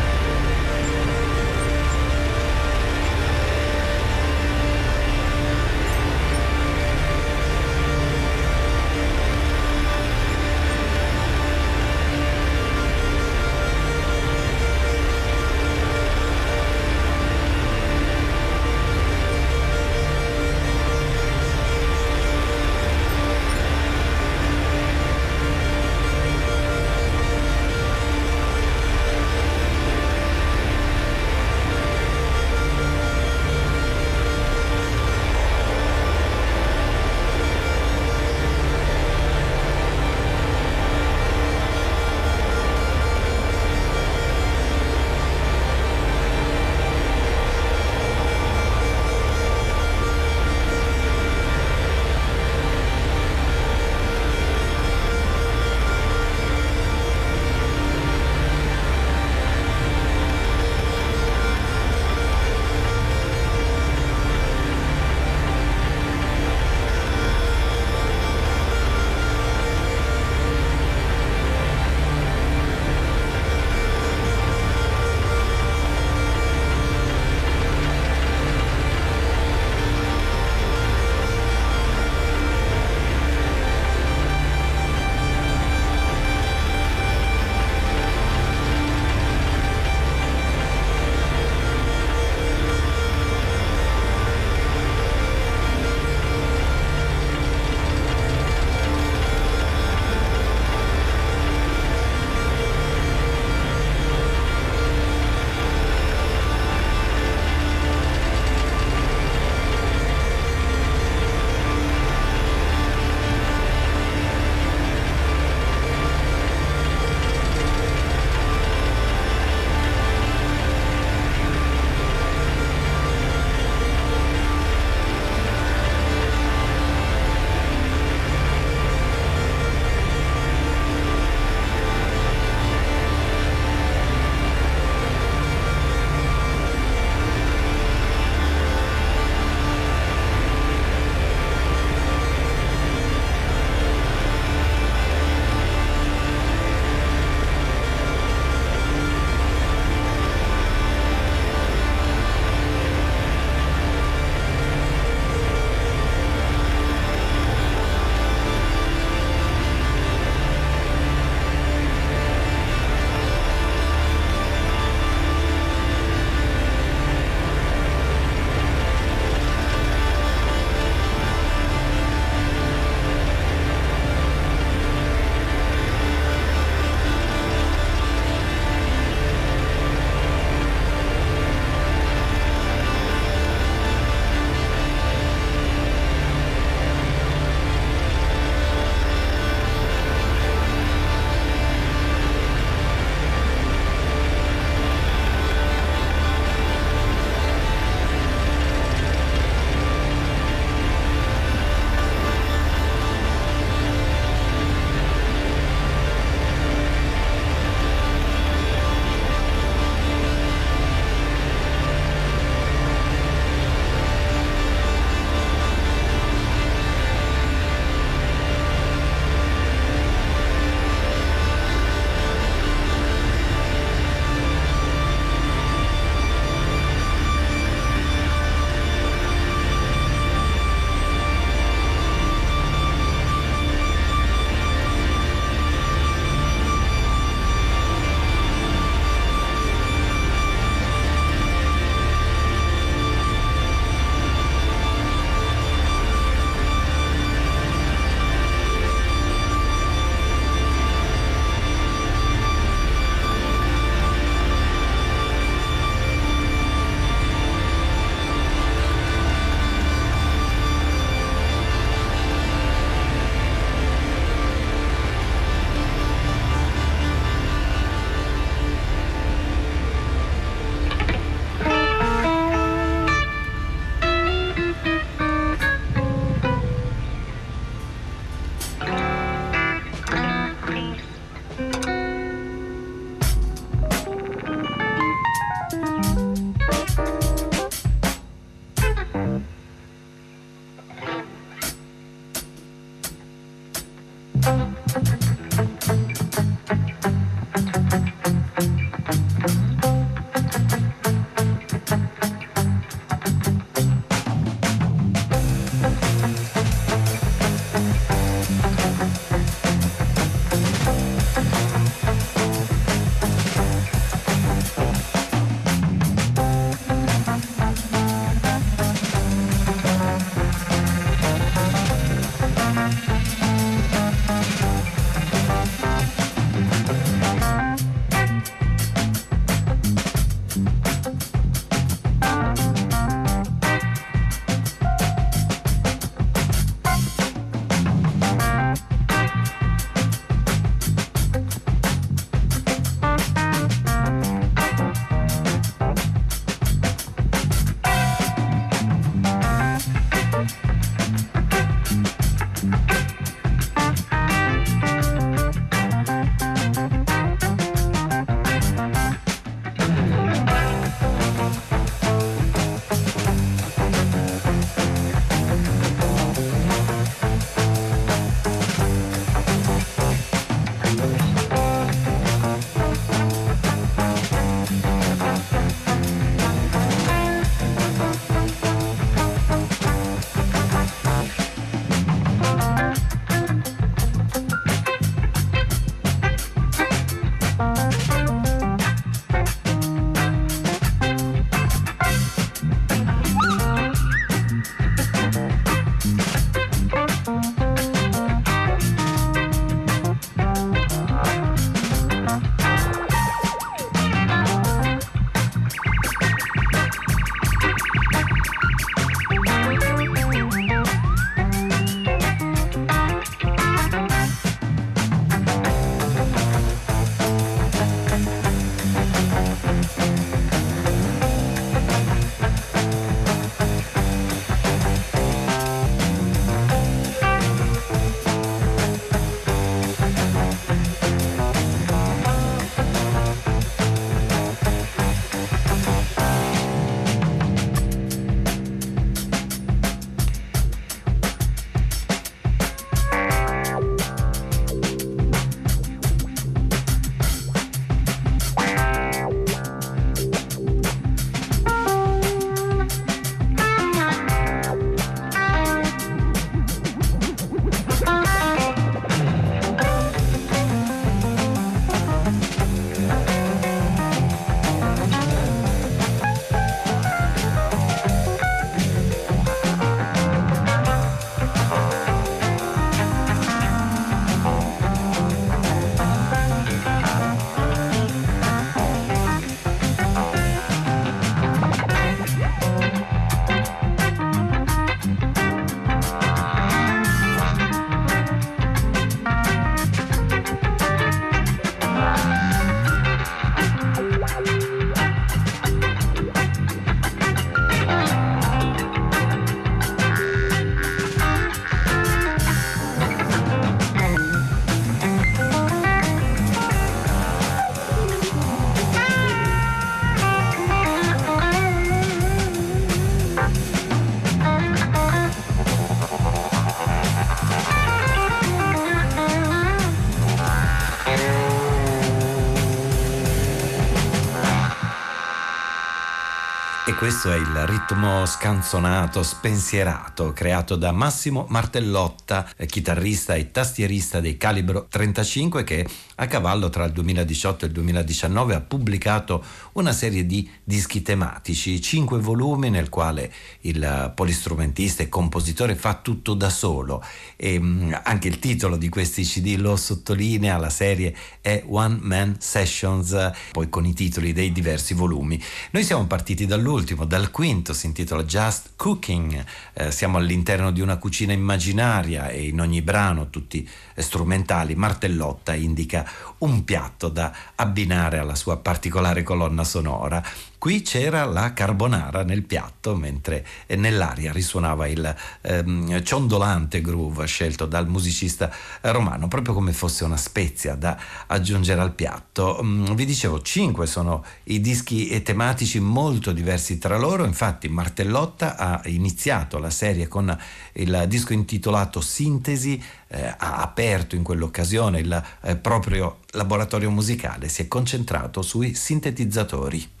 Questo 527.02 527.32
è 527.32 527.36
il 527.36 527.66
ritmo 527.66 528.24
scanzonato, 528.26 529.24
spensierato, 529.24 530.32
creato 530.32 530.76
da 530.76 530.92
Massimo 530.92 531.46
Martellotta, 531.48 532.48
eh, 532.56 532.66
chitarrista 532.66 533.34
e 533.34 533.50
tastierista 533.50 534.20
dei 534.20 534.36
Calibro 534.36 534.86
35 534.88 535.64
che 535.64 535.84
a 536.14 536.26
cavallo 536.28 536.70
tra 536.70 536.84
il 536.84 536.92
2018 536.92 537.64
e 537.64 537.68
il 537.68 537.74
2019 537.74 538.54
ha 538.54 538.60
pubblicato 538.60 539.42
una 539.72 539.90
serie 539.90 540.24
di 540.26 540.48
dischi 540.62 541.02
tematici, 541.02 541.80
cinque 541.80 542.20
volumi 542.20 542.70
nel 542.70 542.88
quale 542.88 543.32
il 543.62 544.12
polistrumentista 544.14 545.02
e 545.02 545.08
compositore 545.08 545.74
fa 545.74 545.98
tutto 546.00 546.34
da 546.34 546.50
solo 546.50 547.04
e 547.34 547.58
mm, 547.58 547.94
anche 548.04 548.28
il 548.28 548.38
titolo 548.38 548.76
di 548.76 548.88
questi 548.88 549.24
CD 549.24 549.56
lo 549.58 549.74
sottolinea, 549.74 550.56
la 550.56 550.70
serie 550.70 551.16
è 551.40 551.64
One 551.66 551.98
Man 552.00 552.36
Sessions, 552.38 553.32
poi 553.50 553.68
con 553.68 553.86
i 553.86 553.92
titoli 553.92 554.32
dei 554.32 554.52
diversi 554.52 554.94
volumi. 554.94 555.42
Noi 555.72 555.82
siamo 555.82 556.06
partiti 556.06 556.46
dall'ultimo 556.46 556.90
l'ultimo, 556.92 557.04
dal 557.04 557.30
quinto, 557.30 557.72
si 557.72 557.86
intitola 557.86 558.24
Just 558.24 558.72
Cooking. 558.76 559.44
Eh, 559.72 559.90
siamo 559.90 560.18
all'interno 560.18 560.70
di 560.70 560.80
una 560.80 560.96
cucina 560.96 561.32
immaginaria 561.32 562.28
e 562.28 562.46
in 562.46 562.60
ogni 562.60 562.82
brano, 562.82 563.30
tutti 563.30 563.68
strumentali, 563.96 564.74
Martellotta 564.74 565.54
indica 565.54 566.08
un 566.38 566.64
piatto 566.64 567.08
da 567.08 567.32
abbinare 567.54 568.18
alla 568.18 568.34
sua 568.34 568.58
particolare 568.58 569.22
colonna 569.22 569.64
sonora. 569.64 570.22
Qui 570.62 570.82
c'era 570.82 571.24
la 571.24 571.52
carbonara 571.54 572.22
nel 572.22 572.44
piatto, 572.44 572.94
mentre 572.94 573.44
nell'aria 573.74 574.30
risuonava 574.30 574.86
il 574.86 575.12
ehm, 575.40 576.04
ciondolante 576.04 576.80
groove 576.80 577.26
scelto 577.26 577.66
dal 577.66 577.88
musicista 577.88 578.48
romano, 578.82 579.26
proprio 579.26 579.54
come 579.54 579.72
fosse 579.72 580.04
una 580.04 580.16
spezia 580.16 580.76
da 580.76 580.96
aggiungere 581.26 581.80
al 581.80 581.94
piatto. 581.94 582.60
Mm, 582.62 582.94
vi 582.94 583.04
dicevo, 583.04 583.42
cinque 583.42 583.88
sono 583.88 584.24
i 584.44 584.60
dischi 584.60 585.20
tematici 585.24 585.80
molto 585.80 586.30
diversi 586.30 586.78
tra 586.78 586.96
loro, 586.96 587.24
infatti 587.24 587.68
Martellotta 587.68 588.56
ha 588.56 588.82
iniziato 588.84 589.58
la 589.58 589.70
serie 589.70 590.06
con 590.06 590.32
il 590.74 591.06
disco 591.08 591.32
intitolato 591.32 592.00
Sintesi, 592.00 592.80
eh, 593.08 593.34
ha 593.36 593.56
aperto 593.56 594.14
in 594.14 594.22
quell'occasione 594.22 595.00
il 595.00 595.24
eh, 595.40 595.56
proprio 595.56 596.20
laboratorio 596.34 596.92
musicale, 596.92 597.48
si 597.48 597.62
è 597.62 597.66
concentrato 597.66 598.42
sui 598.42 598.74
sintetizzatori. 598.74 600.00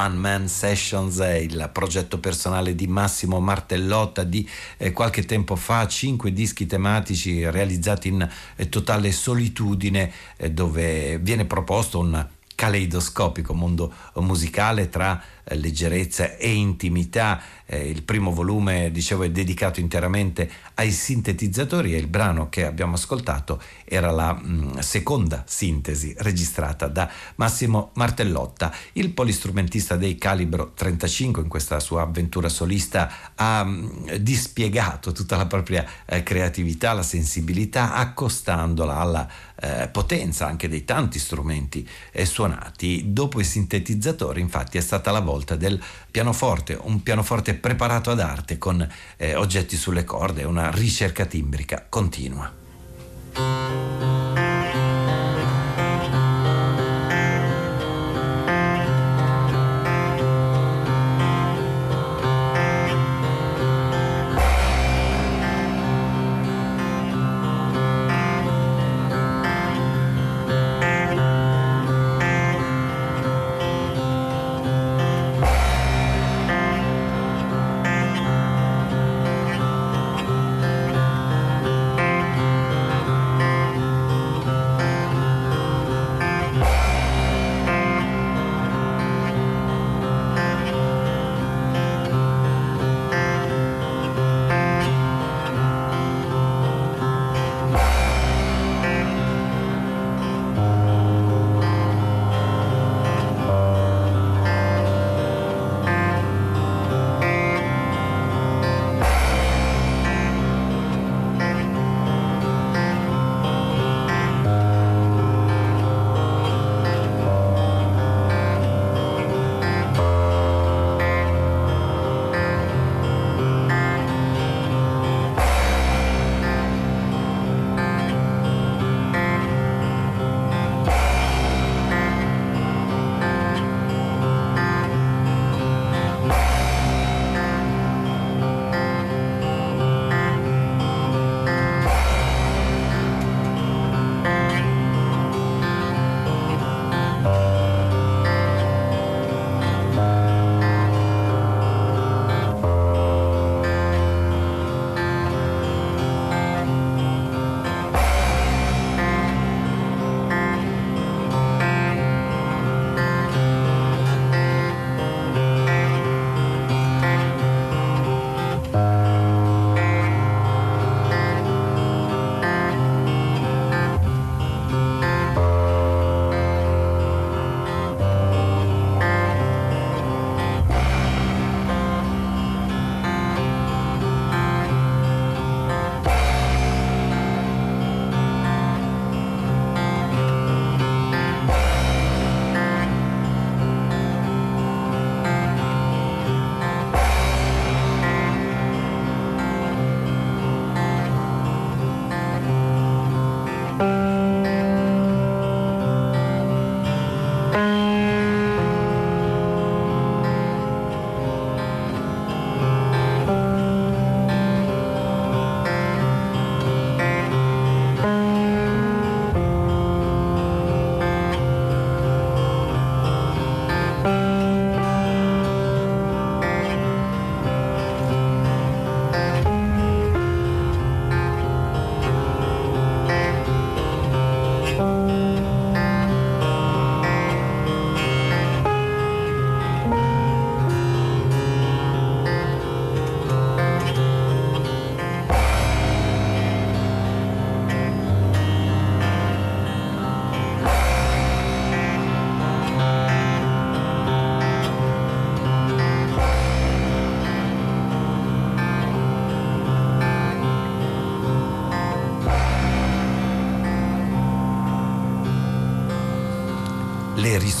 One 0.00 0.16
Man 0.16 0.48
Sessions, 0.48 1.18
è 1.18 1.34
il 1.34 1.68
progetto 1.70 2.18
personale 2.18 2.74
di 2.74 2.86
Massimo 2.86 3.38
Martellotta 3.38 4.24
di 4.24 4.48
eh, 4.78 4.92
qualche 4.92 5.26
tempo 5.26 5.56
fa, 5.56 5.86
cinque 5.86 6.32
dischi 6.32 6.64
tematici 6.64 7.44
realizzati 7.50 8.08
in 8.08 8.26
eh, 8.56 8.68
totale 8.70 9.12
solitudine 9.12 10.10
eh, 10.38 10.50
dove 10.52 11.18
viene 11.18 11.44
proposto 11.44 11.98
un 11.98 12.26
caleidoscopico 12.54 13.54
mondo 13.54 13.92
musicale 14.16 14.88
tra 14.88 15.22
eh, 15.44 15.56
leggerezza 15.56 16.36
e 16.36 16.50
intimità. 16.50 17.42
Eh, 17.72 17.88
il 17.88 18.02
primo 18.02 18.32
volume, 18.32 18.90
dicevo, 18.90 19.22
è 19.22 19.30
dedicato 19.30 19.78
interamente 19.78 20.50
ai 20.74 20.90
sintetizzatori 20.90 21.94
e 21.94 21.98
il 21.98 22.08
brano 22.08 22.48
che 22.48 22.66
abbiamo 22.66 22.94
ascoltato 22.94 23.62
era 23.84 24.10
la 24.10 24.32
mh, 24.32 24.48
mm, 24.48 24.78
seconda 24.78 25.44
sintesi 25.46 26.12
registrata 26.18 26.88
da 26.88 27.08
Massimo 27.36 27.92
Martellotta. 27.94 28.74
Il 28.94 29.10
polistrumentista 29.10 29.94
dei 29.94 30.16
Calibro 30.16 30.72
35 30.74 31.42
in 31.42 31.48
questa 31.48 31.78
sua 31.78 32.02
avventura 32.02 32.48
solista 32.48 33.08
ha 33.36 33.62
mh, 33.62 33.70
mm, 33.70 34.14
dispiegato 34.16 35.12
tutta 35.12 35.36
la 35.36 35.46
propria 35.46 35.86
eh, 36.06 36.24
creatività, 36.24 36.92
la 36.92 37.04
sensibilità, 37.04 37.94
accostandola 37.94 38.96
alla 38.96 39.28
eh, 39.62 39.88
potenza 39.92 40.46
anche 40.46 40.68
dei 40.68 40.84
tanti 40.84 41.20
strumenti 41.20 41.86
eh, 42.10 42.24
suonati. 42.24 43.12
Dopo 43.12 43.40
i 43.40 43.44
sintetizzatori, 43.44 44.40
infatti, 44.40 44.78
è 44.78 44.80
stata 44.80 45.12
la 45.12 45.20
volta 45.20 45.54
del 45.54 45.80
pianoforte, 46.10 46.76
un 46.80 47.02
pianoforte 47.02 47.54
preparato 47.60 48.10
ad 48.10 48.20
arte 48.20 48.58
con 48.58 48.86
eh, 49.16 49.34
oggetti 49.34 49.76
sulle 49.76 50.04
corde, 50.04 50.44
una 50.44 50.70
ricerca 50.70 51.26
timbrica 51.26 51.86
continua. 51.88 54.19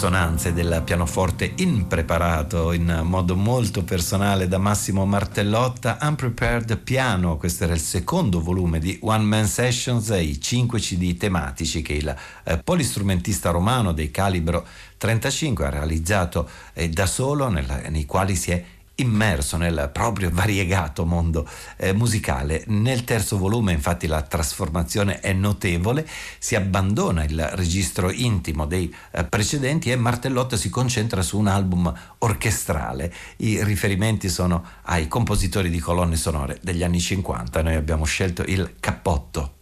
Risonanze 0.00 0.54
del 0.54 0.80
pianoforte 0.82 1.52
impreparato 1.56 2.72
in 2.72 3.02
modo 3.04 3.36
molto 3.36 3.84
personale 3.84 4.48
da 4.48 4.56
Massimo 4.56 5.04
Martellotta, 5.04 5.98
Unprepared 6.00 6.78
Piano, 6.78 7.36
questo 7.36 7.64
era 7.64 7.74
il 7.74 7.80
secondo 7.80 8.40
volume 8.40 8.78
di 8.78 8.98
One 9.02 9.24
Man 9.24 9.46
Sessions, 9.46 10.08
i 10.08 10.40
5 10.40 10.80
CD 10.80 11.18
tematici 11.18 11.82
che 11.82 11.92
il 11.92 12.16
eh, 12.44 12.56
polistrumentista 12.64 13.50
romano 13.50 13.92
dei 13.92 14.10
calibro 14.10 14.66
35 14.96 15.66
ha 15.66 15.68
realizzato 15.68 16.48
eh, 16.72 16.88
da 16.88 17.04
solo, 17.04 17.50
nella, 17.50 17.82
nei 17.90 18.06
quali 18.06 18.36
si 18.36 18.52
è 18.52 18.64
immerso 19.00 19.56
nel 19.56 19.90
proprio 19.92 20.30
variegato 20.32 21.04
mondo 21.04 21.48
eh, 21.76 21.92
musicale. 21.92 22.64
Nel 22.66 23.04
terzo 23.04 23.38
volume 23.38 23.72
infatti 23.72 24.06
la 24.06 24.22
trasformazione 24.22 25.20
è 25.20 25.32
notevole, 25.32 26.06
si 26.38 26.54
abbandona 26.54 27.24
il 27.24 27.40
registro 27.54 28.10
intimo 28.10 28.66
dei 28.66 28.94
eh, 29.12 29.24
precedenti 29.24 29.90
e 29.90 29.96
Martellotta 29.96 30.56
si 30.56 30.68
concentra 30.70 31.22
su 31.22 31.38
un 31.38 31.46
album 31.46 31.92
orchestrale. 32.18 33.12
I 33.38 33.62
riferimenti 33.64 34.28
sono 34.28 34.64
ai 34.82 35.08
compositori 35.08 35.70
di 35.70 35.78
colonne 35.78 36.16
sonore 36.16 36.58
degli 36.62 36.82
anni 36.82 37.00
50, 37.00 37.62
noi 37.62 37.74
abbiamo 37.74 38.04
scelto 38.04 38.42
il 38.46 38.74
cappotto. 38.80 39.59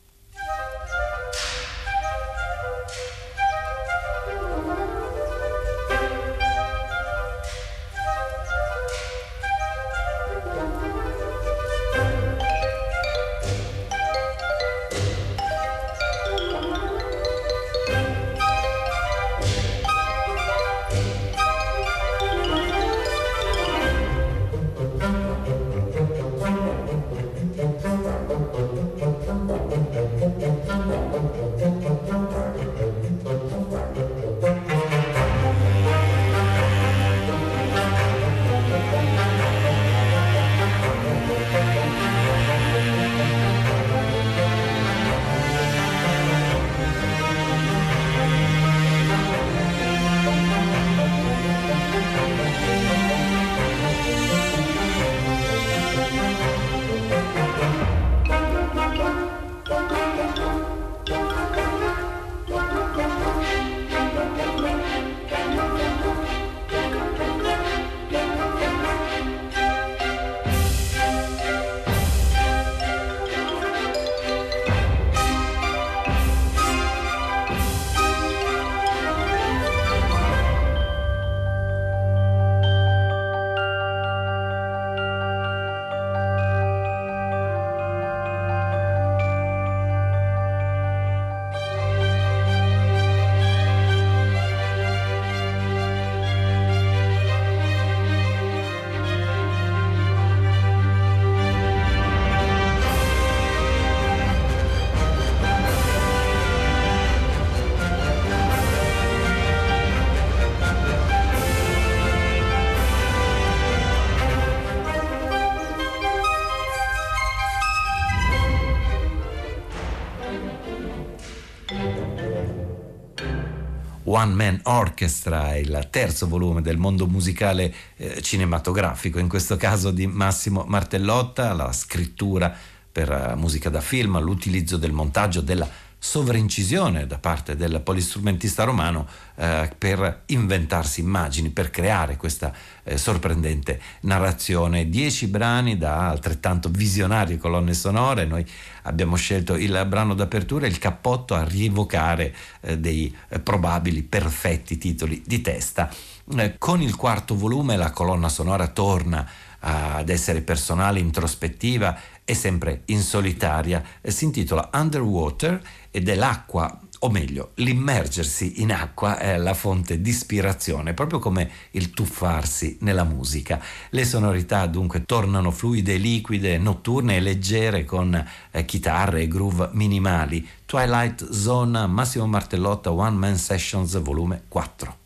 One 124.19 124.35
Man 124.35 124.61
Orchestra, 124.65 125.57
il 125.57 125.86
terzo 125.90 126.27
volume 126.27 126.61
del 126.61 126.77
mondo 126.77 127.07
musicale 127.07 127.73
eh, 127.97 128.20
cinematografico, 128.20 129.20
in 129.20 129.28
questo 129.28 129.57
caso 129.57 129.93
di 129.93 130.09
Massimo 130.09 130.65
Martellotta, 130.66 131.53
la 131.53 131.73
scrittura 131.73 132.53
per 132.90 133.09
uh, 133.11 133.39
musica 133.39 133.70
da 133.70 133.81
film, 133.81 134.19
l'utilizzo 134.19 134.77
del 134.77 134.90
montaggio 134.90 135.40
della 135.40 135.69
sovraincisione 135.98 137.06
da 137.06 137.18
parte 137.18 137.56
del 137.56 137.80
polistrumentista 137.80 138.62
romano 138.62 139.06
eh, 139.34 139.70
per 139.76 140.22
inventarsi 140.26 141.00
immagini, 141.00 141.50
per 141.50 141.70
creare 141.70 142.16
questa 142.16 142.52
eh, 142.84 142.96
sorprendente 142.96 143.80
narrazione. 144.02 144.88
Dieci 144.88 145.26
brani 145.26 145.76
da 145.76 146.08
altrettanto 146.08 146.68
visionarie 146.70 147.36
colonne 147.36 147.74
sonore, 147.74 148.24
noi 148.26 148.46
abbiamo 148.82 149.16
scelto 149.16 149.54
il 149.56 149.84
brano 149.88 150.14
d'apertura 150.14 150.66
e 150.66 150.68
il 150.68 150.78
cappotto 150.78 151.34
a 151.34 151.44
rievocare 151.44 152.34
eh, 152.60 152.78
dei 152.78 153.14
eh, 153.28 153.40
probabili 153.40 154.02
perfetti 154.02 154.78
titoli 154.78 155.22
di 155.26 155.40
testa. 155.40 155.92
Eh, 156.36 156.56
con 156.58 156.80
il 156.80 156.94
quarto 156.94 157.36
volume 157.36 157.76
la 157.76 157.90
colonna 157.90 158.28
sonora 158.28 158.68
torna 158.68 159.28
ad 159.60 160.08
essere 160.08 160.40
personale, 160.42 161.00
introspettiva 161.00 161.98
e 162.24 162.34
sempre 162.34 162.82
in 162.86 163.00
solitaria. 163.00 163.82
Si 164.02 164.24
intitola 164.24 164.70
Underwater 164.72 165.60
ed 165.90 166.09
è 166.09 166.15
l'acqua 166.15 166.81
o 167.01 167.10
meglio, 167.10 167.52
l'immergersi 167.55 168.60
in 168.60 168.73
acqua 168.73 169.19
è 169.19 169.36
la 169.36 169.55
fonte 169.55 170.01
di 170.01 170.10
ispirazione, 170.10 170.94
proprio 170.94 171.19
come 171.20 171.51
il 171.73 171.90
tuffarsi 171.90 172.78
nella 172.81 173.05
musica. 173.05 173.62
Le 173.90 174.05
sonorità 174.05 174.66
dunque 174.66 175.05
tornano 175.05 175.51
fluide, 175.51 175.97
liquide, 175.97 176.59
notturne 176.59 177.16
e 177.16 177.20
leggere 177.20 177.85
con 177.85 178.27
eh, 178.51 178.65
chitarre 178.65 179.23
e 179.23 179.28
groove 179.28 179.69
minimali. 179.73 180.47
Twilight 180.65 181.31
Zone, 181.31 181.86
Massimo 181.86 182.27
Martellotta, 182.27 182.90
One 182.90 183.16
Man 183.16 183.36
Sessions, 183.36 183.97
volume 184.01 184.43
4. 184.48 184.97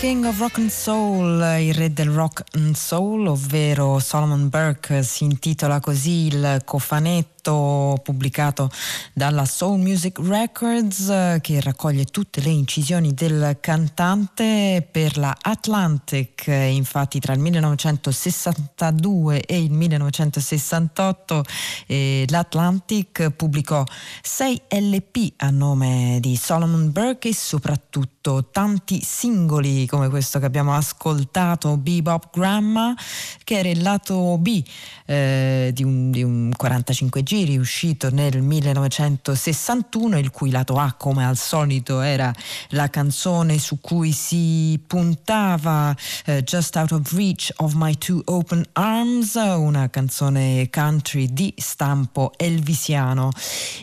King 0.00 0.24
of 0.24 0.38
Rock 0.38 0.56
and 0.56 0.70
Soul, 0.70 1.60
il 1.60 1.74
re 1.74 1.92
del 1.92 2.08
rock 2.08 2.42
and 2.52 2.74
soul, 2.74 3.26
ovvero 3.26 3.98
Solomon 3.98 4.48
Burke, 4.48 5.02
si 5.02 5.24
intitola 5.24 5.78
così 5.78 6.28
il 6.28 6.62
cofanetto 6.64 8.00
pubblicato 8.02 8.70
dalla 9.12 9.44
Soul 9.44 9.80
Music 9.80 10.18
Records 10.18 11.38
che 11.40 11.60
raccoglie 11.60 12.04
tutte 12.04 12.40
le 12.40 12.50
incisioni 12.50 13.12
del 13.12 13.58
cantante 13.60 14.86
per 14.90 15.18
la 15.18 15.36
Atlantic. 15.38 16.46
Infatti 16.46 17.20
tra 17.20 17.34
il 17.34 17.40
1962 17.40 19.42
e 19.42 19.62
il 19.62 19.70
1968 19.70 21.44
eh, 21.86 22.24
l'Atlantic 22.28 23.30
pubblicò 23.30 23.84
6 24.22 24.62
LP 24.68 25.32
a 25.36 25.50
nome 25.50 26.18
di 26.20 26.36
Solomon 26.36 26.90
Burke 26.90 27.28
e 27.28 27.34
soprattutto 27.34 28.48
tanti 28.50 29.00
singoli 29.02 29.86
come 29.90 30.08
questo 30.08 30.38
che 30.38 30.46
abbiamo 30.46 30.72
ascoltato, 30.72 31.76
Bebop 31.76 32.28
Grandma, 32.32 32.94
che 33.42 33.58
era 33.58 33.68
il 33.68 33.82
lato 33.82 34.38
B 34.38 34.62
eh, 35.04 35.72
di, 35.74 35.82
un, 35.82 36.12
di 36.12 36.22
un 36.22 36.52
45 36.56 37.24
giri 37.24 37.56
uscito 37.56 38.08
nel 38.08 38.40
1961, 38.40 40.16
il 40.20 40.30
cui 40.30 40.52
lato 40.52 40.76
A, 40.76 40.92
come 40.92 41.26
al 41.26 41.36
solito, 41.36 42.00
era 42.02 42.32
la 42.68 42.88
canzone 42.88 43.58
su 43.58 43.80
cui 43.80 44.12
si 44.12 44.80
puntava 44.86 45.94
eh, 46.24 46.44
Just 46.44 46.76
Out 46.76 46.92
of 46.92 47.12
Reach 47.12 47.52
of 47.56 47.72
My 47.74 47.98
Two 47.98 48.22
Open 48.26 48.64
Arms, 48.74 49.34
una 49.34 49.90
canzone 49.90 50.70
country 50.70 51.32
di 51.32 51.52
stampo 51.56 52.30
elvisiano. 52.36 53.30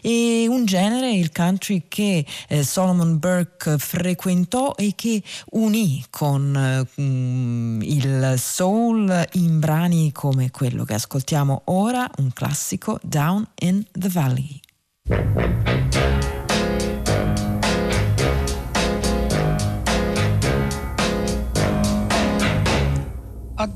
E 0.01 0.45
un 0.47 0.63
genere, 0.63 1.11
il 1.11 1.33
country, 1.33 1.83
che 1.89 2.25
eh, 2.47 2.63
Solomon 2.63 3.19
Burke 3.19 3.77
frequentò 3.77 4.73
e 4.77 4.93
che 4.95 5.21
unì 5.51 5.96
con 6.09 6.85
mm, 7.01 7.81
il 7.81 8.35
soul 8.37 9.27
in 9.33 9.59
brani 9.59 10.11
come 10.11 10.51
quello 10.51 10.83
che 10.83 10.93
ascoltiamo 10.93 11.63
ora, 11.65 12.09
un 12.17 12.31
classico 12.33 12.99
Down 13.03 13.47
in 13.59 13.85
the 13.91 14.09
Valley. 14.09 14.59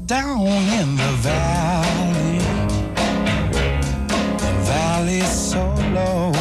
down 0.05 0.45
in 0.45 0.95
the 0.97 1.11
valley, 1.21 2.37
the 4.37 4.51
valley 4.63 5.21
so 5.21 5.73
low. 5.93 6.40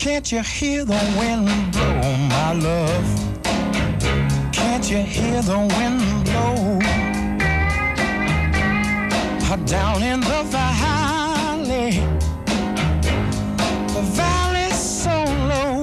Can't 0.00 0.32
you 0.32 0.40
hear 0.42 0.86
the 0.86 0.98
wind 1.18 1.72
blow, 1.72 2.16
my 2.30 2.54
love? 2.54 3.04
Can't 4.50 4.90
you 4.90 4.96
hear 4.96 5.42
the 5.42 5.58
wind 5.58 6.24
blow? 6.24 6.78
Down 9.66 10.02
in 10.02 10.20
the 10.20 10.42
valley, 10.50 12.00
the 13.94 14.02
valley's 14.16 14.74
so 14.74 15.22
low. 15.50 15.82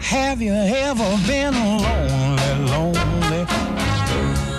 Have 0.00 0.40
you 0.40 0.52
ever 0.52 1.18
been 1.26 1.52
lonely, 1.52 2.54
lonely? 2.70 3.44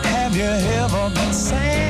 Have 0.03 0.35
you 0.35 0.43
ever 0.43 1.09
been 1.15 1.33
sad? 1.33 1.88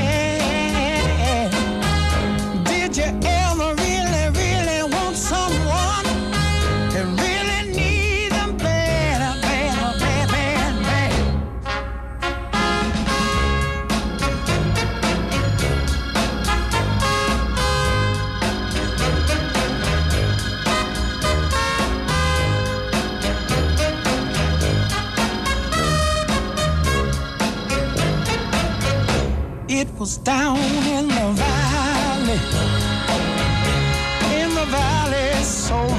It 29.80 29.88
was 29.98 30.18
down 30.18 30.58
in 30.58 31.08
the 31.08 31.32
valley, 31.40 32.40
in 34.42 34.54
the 34.54 34.66
valley 34.66 35.42
so 35.42 35.99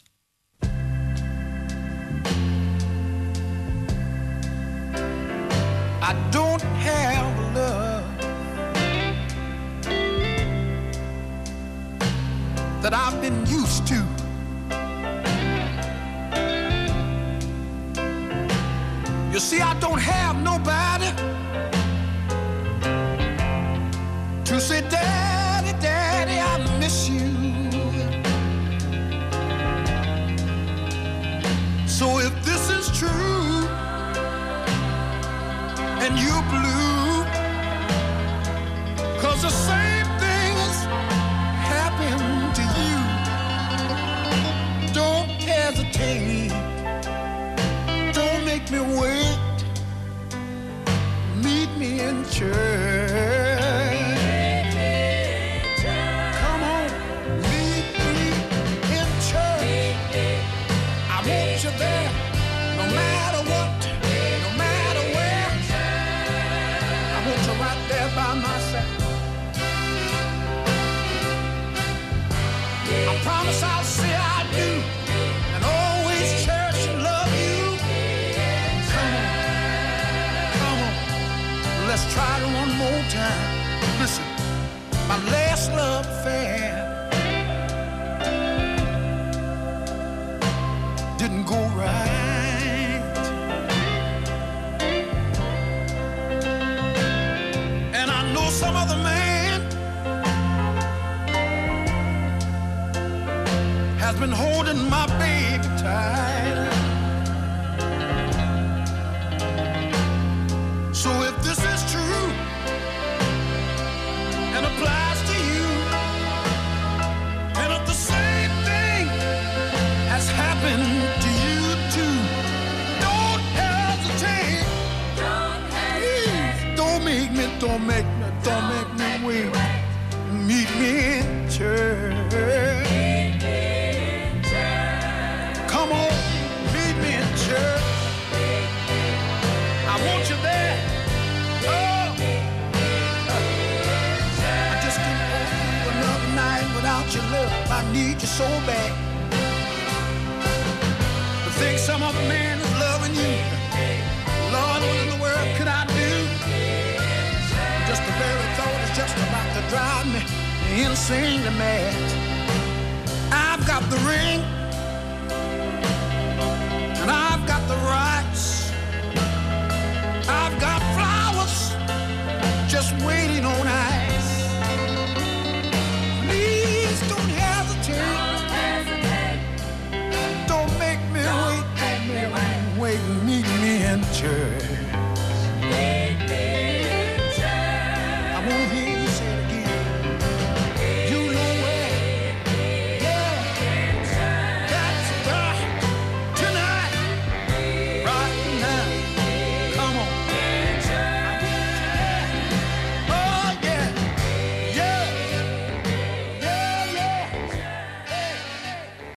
I 6.03 6.13
don't 6.31 6.63
have 6.63 7.55
love 7.55 8.05
that 12.83 12.95
I've 12.95 13.21
been 13.21 13.45
used 13.47 13.87
to. 13.89 14.05
You 19.33 19.41
see, 19.41 19.61
I 19.61 19.79
don't 19.81 20.01
have 20.01 20.37
nobody 20.43 21.11
to 24.45 24.61
say, 24.61 24.81
Daddy, 24.89 25.73
Daddy, 25.81 26.39
I 26.39 26.79
miss 26.79 27.09
you. 27.09 27.26
So 31.97 32.19
if 32.19 32.45
this 32.45 32.69
is 32.69 32.91
true 32.99 33.67
and 36.05 36.19
you 36.19 36.35
blue, 36.53 37.25
cause 39.19 39.41
the 39.41 39.49
same 39.49 39.86